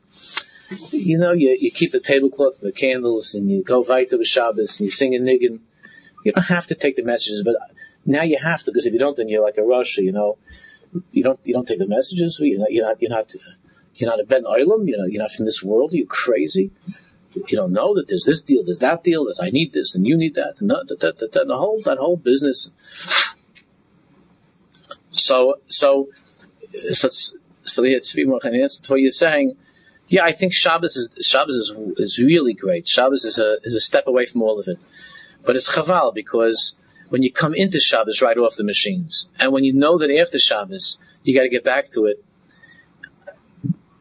[0.91, 4.27] you know, you, you keep the tablecloth and the candles, and you go weiter with
[4.27, 5.59] Shabbos, and you sing a niggin.
[6.23, 7.55] You don't have to take the messages, but
[8.05, 10.37] now you have to, because if you don't, then you're like a Russia, you know
[11.11, 12.37] you don't you don't take the messages.
[12.41, 13.33] You're not you're not you're not,
[13.99, 14.87] you're not a Ben Olam.
[14.87, 15.93] You know you're not from this world.
[15.93, 16.71] Are you crazy?
[17.35, 20.07] You don't know that there's this deal, there's that deal, that I need this and
[20.07, 22.71] you need that, and that, that, that, that, the whole that whole business.
[25.11, 26.09] So so
[26.91, 27.09] so
[27.63, 29.57] so the Tzvi answer to what you're saying.
[30.07, 32.87] Yeah, I think Shabbos is Shabbos is, is really great.
[32.87, 34.79] Shabbos is a is a step away from all of it,
[35.45, 36.73] but it's chaval because
[37.09, 39.29] when you come into Shabbos right off the machines.
[39.39, 42.23] And when you know that after Shabbos, you got to get back to it.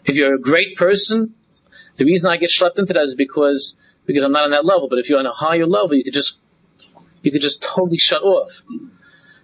[0.09, 1.35] If you're a great person,
[1.97, 4.89] the reason I get schlepped into that is because because I'm not on that level.
[4.89, 6.39] But if you're on a higher level, you could just
[7.23, 8.51] you could just totally shut off.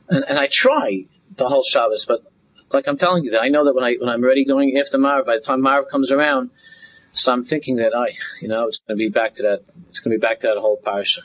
[0.09, 1.07] And, and I try
[1.37, 2.23] the whole Shabbos, but
[2.73, 4.99] like I'm telling you that I know that when I when I'm ready going after
[4.99, 6.51] Maariv, by the time Maariv comes around,
[7.13, 8.09] so I'm thinking that I,
[8.41, 9.61] you know, it's going to be back to that.
[9.89, 11.21] It's going to be back to that whole parsha.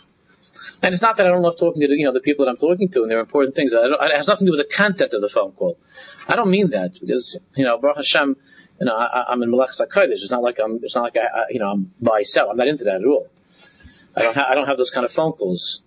[0.81, 2.51] And it's not that I don't love talking to the, you know the people that
[2.51, 3.73] I'm talking to, and they're important things.
[3.73, 5.77] it has nothing to do with the content of the phone call.
[6.27, 8.35] I don't mean that because you know Baruch Hashem,
[8.79, 10.11] you know I, am in Malach Hakodesh.
[10.11, 10.79] It's not like I'm.
[10.83, 12.49] It's not like I, I, you know I'm buy sell.
[12.49, 13.27] I'm not into that at all.
[14.15, 14.35] I don't.
[14.35, 15.81] Ha- I don't have those kind of phone calls.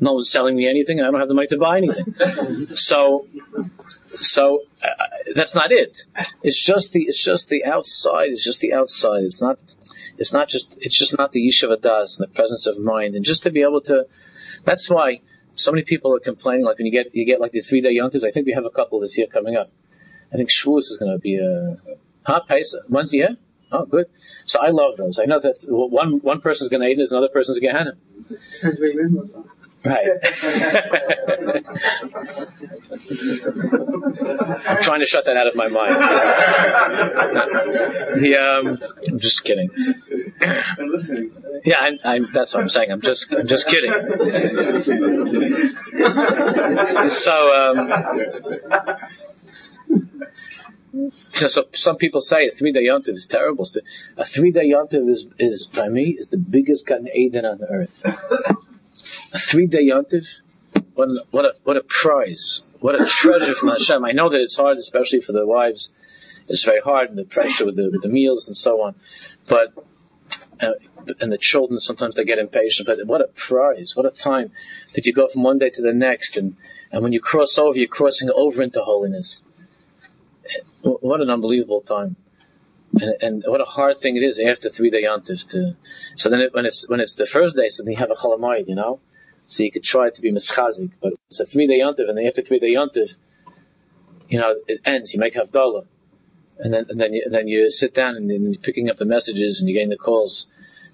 [0.00, 2.74] No one's selling me anything, I don't have the money to buy anything.
[2.74, 3.28] so,
[4.20, 4.88] so uh,
[5.36, 6.04] that's not it.
[6.42, 7.02] It's just the.
[7.02, 8.30] It's just the outside.
[8.30, 9.22] It's just the outside.
[9.22, 9.58] It's not.
[10.18, 10.76] It's not just.
[10.80, 13.62] It's just not the yeshiva das and the presence of mind, and just to be
[13.62, 14.06] able to
[14.64, 15.20] that's why
[15.54, 16.64] so many people are complaining.
[16.64, 18.24] Like when you get you get like the three day yontivs.
[18.24, 19.70] I think we have a couple this year coming up.
[20.32, 21.76] I think Shavuos is going to be a
[22.24, 22.74] hot pace.
[22.88, 23.36] When's the year?
[23.72, 24.06] Oh, good.
[24.44, 25.18] So I love those.
[25.18, 27.96] I know that one one person's going to eat this, another person's going to
[28.62, 29.44] Gehenna.
[29.84, 30.06] Right.
[34.66, 35.94] I'm trying to shut that out of my mind.
[38.22, 39.68] the, um, I'm just kidding.
[40.40, 41.32] I'm listening.
[41.66, 42.92] Yeah, I'm, I'm, that's what I'm saying.
[42.92, 43.90] I'm just, I'm just kidding.
[47.10, 47.92] so, um,
[51.32, 53.66] so, so, some people say a three day yontiv is terrible.
[54.16, 58.04] A three day yontiv is, is, by me, is the biggest Gan Eden on earth.
[59.32, 60.26] A three day yontiv,
[60.94, 62.62] what, a, what a, what a prize.
[62.80, 64.04] What a treasure from Hashem.
[64.04, 65.92] I know that it's hard, especially for the wives.
[66.48, 68.94] It's very hard and the pressure with the, with the meals and so on.
[69.48, 69.72] But,
[70.60, 70.72] uh,
[71.20, 72.86] and the children sometimes they get impatient.
[72.86, 73.96] But what a prize!
[73.96, 74.52] What a time
[74.94, 76.56] that you go from one day to the next, and
[76.90, 79.42] and when you cross over, you're crossing over into holiness.
[80.82, 82.16] What an unbelievable time,
[83.00, 85.76] and, and what a hard thing it is after three day yontif to.
[86.16, 88.14] So then it, when it's when it's the first day, so then you have a
[88.14, 89.00] chalamayid, you know.
[89.46, 92.42] So you could try to be mischazik, but it's a three day yontif, and after
[92.42, 93.14] three day yontif,
[94.28, 95.14] you know, it ends.
[95.14, 95.86] You make havdalah,
[96.58, 98.98] and then and then you, and then you sit down and, and you're picking up
[98.98, 100.46] the messages and you're getting the calls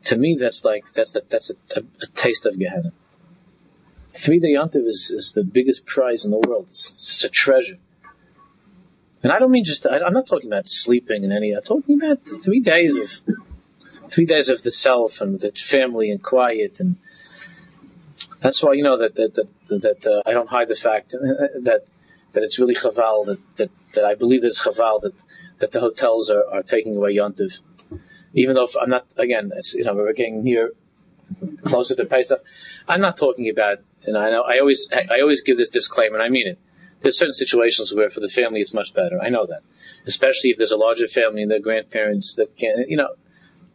[0.05, 2.93] to me, that's like that's the, that's a, a, a, taste of Gehenna.
[4.15, 6.67] Three day yontiv is, is the biggest prize in the world.
[6.69, 7.79] It's, it's a treasure.
[9.23, 11.53] And I don't mean just I, am not talking about sleeping and any.
[11.53, 13.11] I'm talking about three days of
[14.11, 16.97] three days of the self and the family and quiet and
[18.41, 21.83] that's why you know that that that, that uh, I don't hide the fact that
[22.33, 25.15] that it's really chaval that, that, that I believe that it's chaval that
[25.59, 27.61] that the hotels are, are taking away yontiv
[28.35, 30.73] even though I'm not, again, it's, you know, we're getting near,
[31.65, 32.43] closer to Pesach.
[32.89, 36.23] I'm not talking about, and I know, I always, I always give this disclaimer, and
[36.23, 36.59] I mean it.
[37.01, 39.21] There's certain situations where for the family it's much better.
[39.21, 39.63] I know that.
[40.07, 43.15] Especially if there's a larger family and their grandparents that can, you know,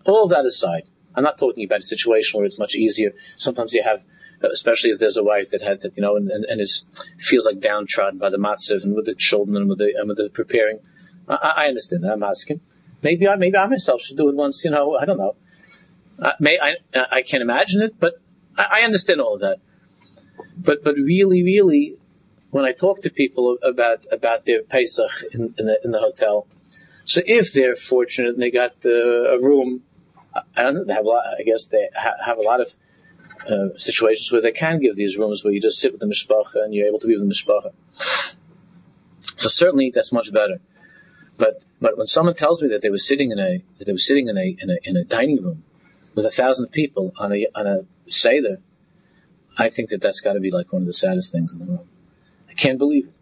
[0.05, 0.84] all that aside.
[1.15, 3.13] I'm not talking about a situation where it's much easier.
[3.38, 4.03] Sometimes you have,
[4.43, 6.86] especially if there's a wife that had that, you know, and, and, and is,
[7.19, 10.17] feels like downtrodden by the matzav and with the children and with the, and with
[10.17, 10.80] the preparing.
[11.28, 12.11] I, I understand that.
[12.11, 12.61] I'm asking.
[13.01, 15.36] Maybe I, maybe I myself should do it once, you know, I don't know.
[16.21, 16.76] I, may, I,
[17.11, 18.15] I can't imagine it, but
[18.57, 19.57] I, I understand all of that.
[20.57, 21.97] But, but really, really,
[22.56, 26.47] when I talk to people about, about their Pesach in, in the, in the hotel,
[27.03, 29.84] so if they're fortunate and they got uh, a room,
[30.56, 32.68] I don't have a lot, I guess they ha- have a lot of
[33.45, 36.64] uh, situations where they can give these rooms where you just sit with the mishpacha
[36.64, 37.74] and you're able to be with the mishpacha.
[39.36, 40.62] So certainly that's much better.
[41.36, 43.97] But but when someone tells me that they were sitting in a that they were
[43.97, 45.66] sitting in a in a, in a dining room
[46.16, 47.80] with a thousand people on a on a
[48.10, 48.62] seder,
[49.58, 51.66] I think that that's got to be like one of the saddest things in the
[51.66, 51.88] world.
[52.56, 53.14] I can't believe it.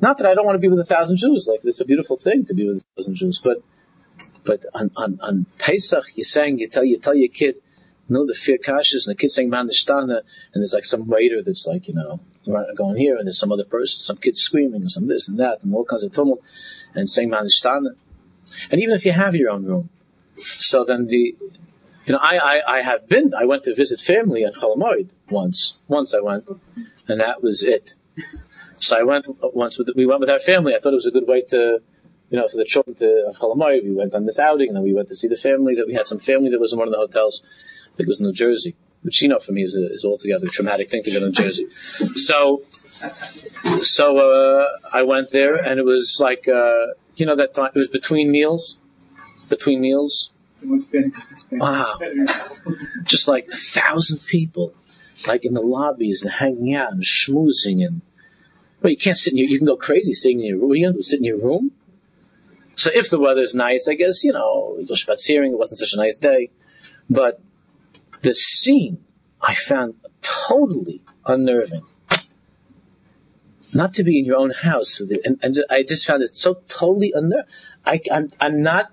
[0.00, 1.46] Not that I don't want to be with a thousand Jews.
[1.48, 3.62] Like it's a beautiful thing to be with a thousand Jews, but
[4.44, 7.56] but on on, on Pesach, you're saying you tell you tell your kid,
[8.08, 10.22] know the fear kashas, and the kid's saying Mandishtana,
[10.52, 12.20] and there's like some waiter that's like you know
[12.76, 15.62] going here, and there's some other person, some kid screaming, and some this and that,
[15.62, 16.42] and all kinds of tumult,
[16.94, 17.94] and saying Mandishtana.
[18.70, 19.90] And even if you have your own room,
[20.36, 21.36] so then the
[22.06, 25.74] you know, I, I, I have been, I went to visit family in Cholamoid once.
[25.86, 26.48] Once I went,
[27.06, 27.94] and that was it.
[28.80, 30.74] So I went once with, we went with our family.
[30.74, 31.78] I thought it was a good way to,
[32.30, 33.84] you know, for the children to Cholamoid.
[33.84, 35.94] We went on this outing, and then we went to see the family that we
[35.94, 37.42] had some family that was in one of the hotels.
[37.92, 40.04] I think it was in New Jersey, which, you know, for me is, a, is
[40.04, 41.66] altogether a traumatic thing to go to New Jersey.
[42.14, 42.62] So,
[43.82, 47.78] so, uh, I went there, and it was like, uh, you know, that time, it
[47.78, 48.76] was between meals,
[49.48, 50.30] between meals
[51.52, 51.98] Wow.
[53.04, 54.74] Just like a thousand people,
[55.26, 58.02] like in the lobbies and hanging out and schmoozing and,
[58.82, 60.74] well, you can't sit in your, you can go crazy sitting in your room.
[60.74, 61.02] You?
[61.02, 61.72] Sit in your room?
[62.74, 65.92] So if the weather's nice, I guess, you know, you go spaziering, it wasn't such
[65.92, 66.50] a nice day.
[67.08, 67.40] But
[68.22, 69.04] the scene
[69.40, 71.82] I found totally unnerving.
[73.72, 75.20] Not to be in your own house with it.
[75.24, 77.46] And, and I just found it so totally unnerving.
[77.84, 78.92] I, I'm, I'm not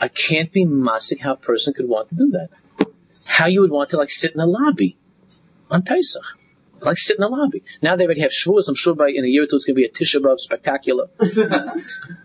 [0.00, 2.50] I can't be massing how a person could want to do that.
[3.24, 4.96] How you would want to like sit in a lobby
[5.70, 6.22] on Pesach.
[6.80, 7.62] Like sit in the lobby.
[7.82, 8.68] Now they already have Shavuos.
[8.68, 10.38] I'm sure by in a year or two it's going to be a Tisha B'Av
[10.38, 11.08] spectacular.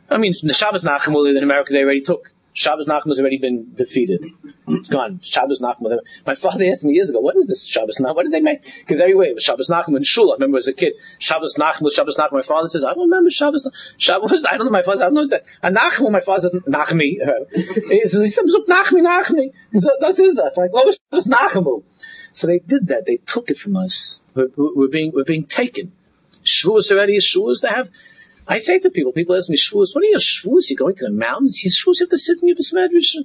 [0.10, 2.34] I mean, the Shabbos Nachem in America they already took.
[2.54, 4.26] Shabbos Nachum has already been defeated.
[4.68, 5.20] It's gone.
[5.24, 5.98] Shabbos Nachum.
[6.26, 8.16] My father asked me years ago, what is this Shabbos Nachum?
[8.16, 8.64] What did they make?
[8.80, 10.32] Because everywhere it was Shabbos Nachum in Shul.
[10.32, 12.34] I remember as a kid, Shabbos Nachum was Shabbos Nachum.
[12.34, 14.46] My father says, I don't remember Shabbos Shabbos.
[14.46, 15.04] I don't know my father.
[15.04, 15.46] I don't know that.
[15.64, 17.18] And Nachum, my father says, Nachmi.
[17.94, 19.52] He says, he says, Nachmi, Nachmi.
[20.00, 20.54] That's is that.
[20.56, 21.84] Like, what was Shabbos Nachum?
[22.34, 23.06] So they did that.
[23.06, 24.22] They took it from us.
[24.34, 25.92] We're, we're being, we're being taken.
[26.44, 27.62] Shavuos already is Shavuos.
[27.62, 27.90] They have,
[28.48, 30.70] I say to people, people ask me, Shavuos, what are your Shavuos?
[30.70, 31.64] You're going to the mountains?
[31.64, 33.16] You Shavuos, you have to sit in your Bismedrish.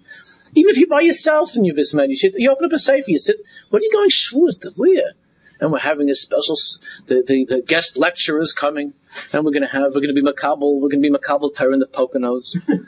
[0.54, 3.12] Even if you're by yourself in your Bismedrish, you, you open up a safe, and
[3.12, 3.36] you sit,
[3.70, 5.12] what are you going Shavuos to where?
[5.60, 6.54] And we're having a special,
[7.06, 8.92] the, the, the guest lecturer is coming,
[9.32, 11.54] and we're going to have, we're going to be Makabal, we're going to be Makabal
[11.56, 12.54] Torah in the Poconos.
[12.68, 12.78] well,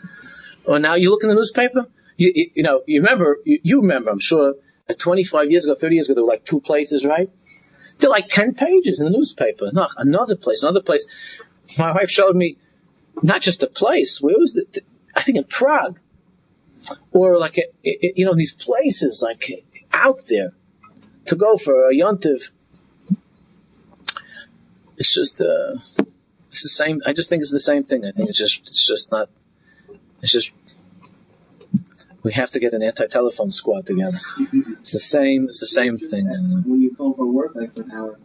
[0.67, 3.81] oh, now you look in the newspaper, you, you, you know, you remember, you, you
[3.81, 4.55] remember, I'm sure,
[4.99, 7.31] 25 years ago, 30 years ago, there were like two places, right?
[7.99, 9.71] There were like 10 pages in the newspaper.
[9.73, 11.07] No, another place, another place.
[11.79, 12.57] My wife showed me
[13.23, 14.21] not just a place.
[14.21, 14.79] Where was it?
[15.15, 15.99] I think in Prague,
[17.13, 20.53] or like a, you know these places like out there
[21.27, 22.51] to go for a yontiv.
[24.97, 25.77] It's just uh,
[26.49, 27.01] it's the same.
[27.07, 28.05] I just think it's the same thing.
[28.05, 29.29] I think it's just it's just not.
[30.23, 30.51] It's just
[32.23, 34.19] we have to get an anti-telephone squad together.
[34.81, 35.47] It's the same.
[35.47, 36.27] It's the same thing.
[36.67, 38.19] When you call for work, like an hour.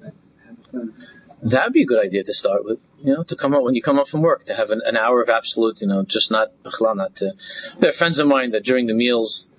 [1.44, 2.80] That would be a good idea to start with.
[3.04, 4.98] You know, to come up when you come up from work, to have an, an
[4.98, 7.34] hour of absolute, you know, just not not to.
[7.80, 9.50] There are friends of mine that during the meals,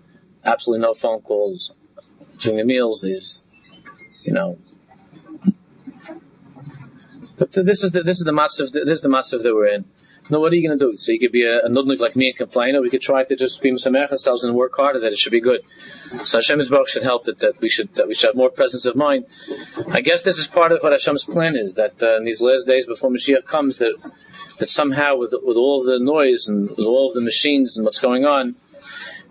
[0.45, 1.75] absolutely no phone calls.
[2.39, 3.45] During the meals, there's,
[4.23, 4.59] you know.
[7.39, 9.85] But this is the this is the matzav this is the matzav that we're in.
[10.29, 10.97] Now, what are you going to do?
[10.97, 13.23] So you could be a, a nudnik like me and complain, or we could try
[13.23, 15.61] to just be misamech ourselves and work harder that it should be good.
[16.25, 18.87] So Hashem's Baruch should help that, that we should that we should have more presence
[18.87, 19.27] of mind.
[19.89, 22.67] I guess this is part of what Hashem's plan is that uh, in these last
[22.67, 23.95] days before Mashiach comes, that
[24.59, 28.01] that somehow with with all the noise and with all of the machines and what's
[28.01, 28.57] going on,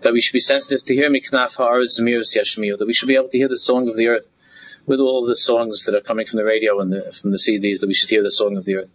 [0.00, 3.16] that we should be sensitive to hear Miknaf Haaretz Zemiros Yashmiu, that we should be
[3.16, 4.30] able to hear the song of the earth
[4.86, 7.80] with all the songs that are coming from the radio and the, from the CDs,
[7.80, 8.90] that we should hear the song of the earth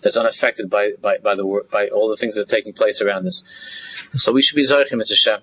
[0.00, 3.26] that's unaffected by, by, by, the, by all the things that are taking place around
[3.26, 3.42] us.
[4.14, 5.40] So we should be Zaychim at Hashem.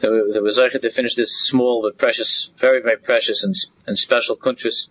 [0.00, 3.54] That we, that to finish this small but precious, very, very precious and,
[3.86, 4.88] and special kuntris.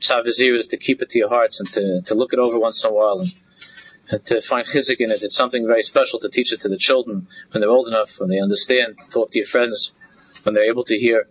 [0.00, 2.58] Tzav V'Ziruz is to keep it to your hearts and to, to look it over
[2.58, 3.32] once in a while and,
[4.10, 5.22] and to find chizik in it.
[5.22, 8.28] It's something very special to teach it to the children when they're old enough, when
[8.28, 9.92] they understand, talk to your friends,
[10.42, 11.26] when they're able to hear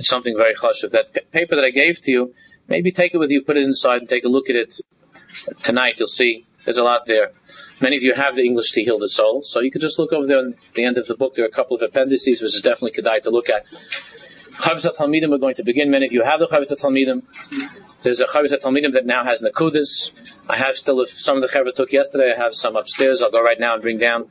[0.00, 0.82] It's something very hush.
[0.82, 2.34] If that paper that I gave to you,
[2.68, 4.80] maybe take it with you, put it inside, and take a look at it
[5.62, 5.96] tonight.
[5.98, 7.32] You'll see there's a lot there.
[7.82, 10.14] Many of you have the English to heal the soul, so you could just look
[10.14, 11.34] over there at the end of the book.
[11.34, 13.66] There are a couple of appendices, which is definitely kedai to look at.
[14.60, 15.90] Chavos Talmidim are going to begin.
[15.90, 17.22] Many of you have the Chavos Talmidim.
[18.02, 20.10] There's a Chavos Talmidim that now has Nakudas.
[20.48, 23.22] I have still, if some of the Chavos took yesterday, I have some upstairs.
[23.22, 24.28] I'll go right now and bring down.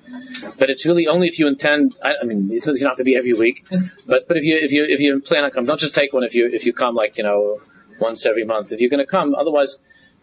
[0.57, 1.97] But it's really only if you intend.
[2.03, 3.65] I, I mean, it doesn't have to be every week.
[4.05, 6.23] But but if you if you if you plan on coming, don't just take one.
[6.23, 7.61] If you if you come like you know
[7.99, 8.71] once every month.
[8.71, 9.77] If you're going to come, otherwise,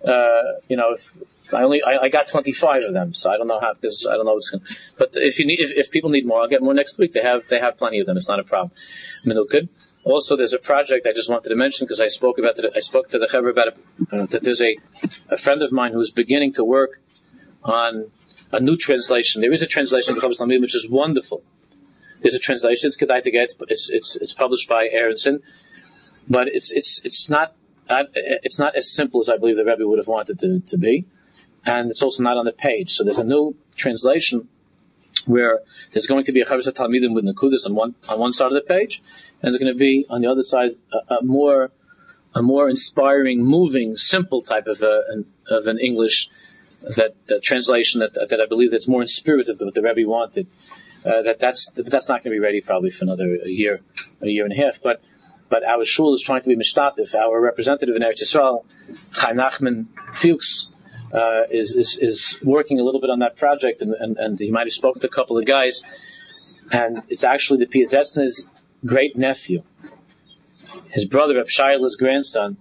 [0.05, 1.11] uh, you know, if,
[1.53, 4.17] I only I, I, got 25 of them, so I don't know how because I
[4.17, 4.65] don't know what's going.
[4.99, 7.13] But if you need if, if people need more, I'll get more next week.
[7.13, 8.17] They have they have plenty of them.
[8.17, 8.73] It's not a problem.
[9.25, 9.69] Minukid.
[10.07, 12.55] Also, there's a project I just wanted to mention because I spoke about.
[12.77, 13.77] I spoke to the Chaver about it,
[14.13, 14.77] uh, that there's a,
[15.29, 17.01] a friend of mine who's beginning to work
[17.65, 18.13] on
[18.53, 19.43] a new translation.
[19.43, 21.43] There is a translation of the Talmidim which is wonderful.
[22.21, 22.87] There's a translation.
[22.87, 25.43] It's Kedai it's it's it's published by Aronson,
[26.29, 27.57] but it's it's it's not
[27.89, 30.79] uh, it's not as simple as I believe the Rebbe would have wanted to, to
[30.79, 31.05] be,
[31.65, 32.93] and it's also not on the page.
[32.93, 34.47] So there's a new translation
[35.25, 38.53] where there's going to be a Chavos Talmidim with Nakudas on one on one side
[38.53, 39.03] of the page,
[39.43, 41.71] and there's going to be on the other side a, a more
[42.35, 46.29] a more inspiring, moving, simple type of a, an, of an English
[46.83, 50.07] that, that translation that, that I believe that's more in spirit of what the Rebbe
[50.07, 50.47] wanted.
[51.05, 53.81] Uh, that that's that's not going to be ready probably for another a year,
[54.21, 54.81] a year and a half.
[54.83, 55.01] But
[55.49, 57.15] but our shul is trying to be mishtatif.
[57.15, 58.65] Our representative in Eretz Yisrael,
[59.13, 60.69] Chaim Nachman Fuchs,
[61.13, 64.51] uh, is, is is working a little bit on that project, and, and, and he
[64.51, 65.83] might have spoken to a couple of guys.
[66.73, 68.45] And it's actually the Piazetzner's
[68.85, 69.63] great nephew,
[70.91, 72.57] his brother Reb Shaila's grandson,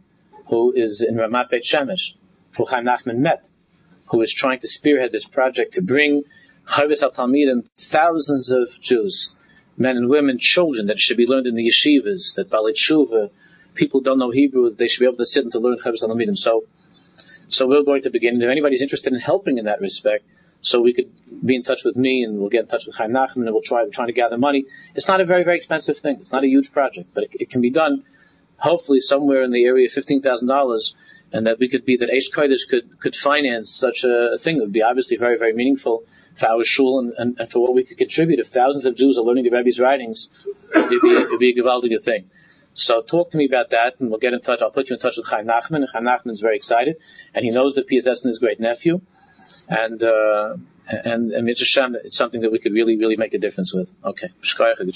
[0.48, 2.14] who is in Ramat Beit Shemesh,
[2.58, 3.48] who Chaim Nachman met,
[4.08, 6.24] who is trying to spearhead this project to bring
[6.68, 9.36] Chavos al Talmidim, thousands of Jews,
[9.78, 13.30] men and women, children that should be learned in the yeshivas, that Baalei Teshuva,
[13.74, 16.10] people don't know Hebrew, they should be able to sit and to learn Chavos al
[16.10, 16.38] Talmidim.
[16.38, 16.64] So,
[17.48, 18.42] so we're going to begin.
[18.42, 20.26] If anybody's interested in helping in that respect,
[20.66, 21.12] so we could
[21.46, 23.62] be in touch with me and we'll get in touch with Chaim Nachman and we'll
[23.62, 24.66] try, we're trying to gather money.
[24.96, 26.18] It's not a very, very expensive thing.
[26.20, 28.04] It's not a huge project, but it, it can be done
[28.58, 30.94] hopefully somewhere in the area of $15,000
[31.32, 34.58] and that we could be, that Aish Kodesh could, could finance such a, thing.
[34.58, 36.04] It would be obviously very, very meaningful
[36.36, 38.40] for our shul and, and, and, for what we could contribute.
[38.40, 40.30] If thousands of Jews are learning the Rebbe's writings,
[40.76, 42.32] it'd be, it'd be a thing.
[42.74, 44.62] So talk to me about that, and we'll get in touch.
[44.62, 46.98] I'll put you in touch with Chaim Nachman, and Chaim is very excited,
[47.36, 49.02] and he knows that PSS is his great nephew,
[49.70, 50.58] and uh,
[50.88, 53.92] and and Shem, it's something that we could really, really make a difference with.
[54.04, 54.30] Okay,
[54.86, 54.96] good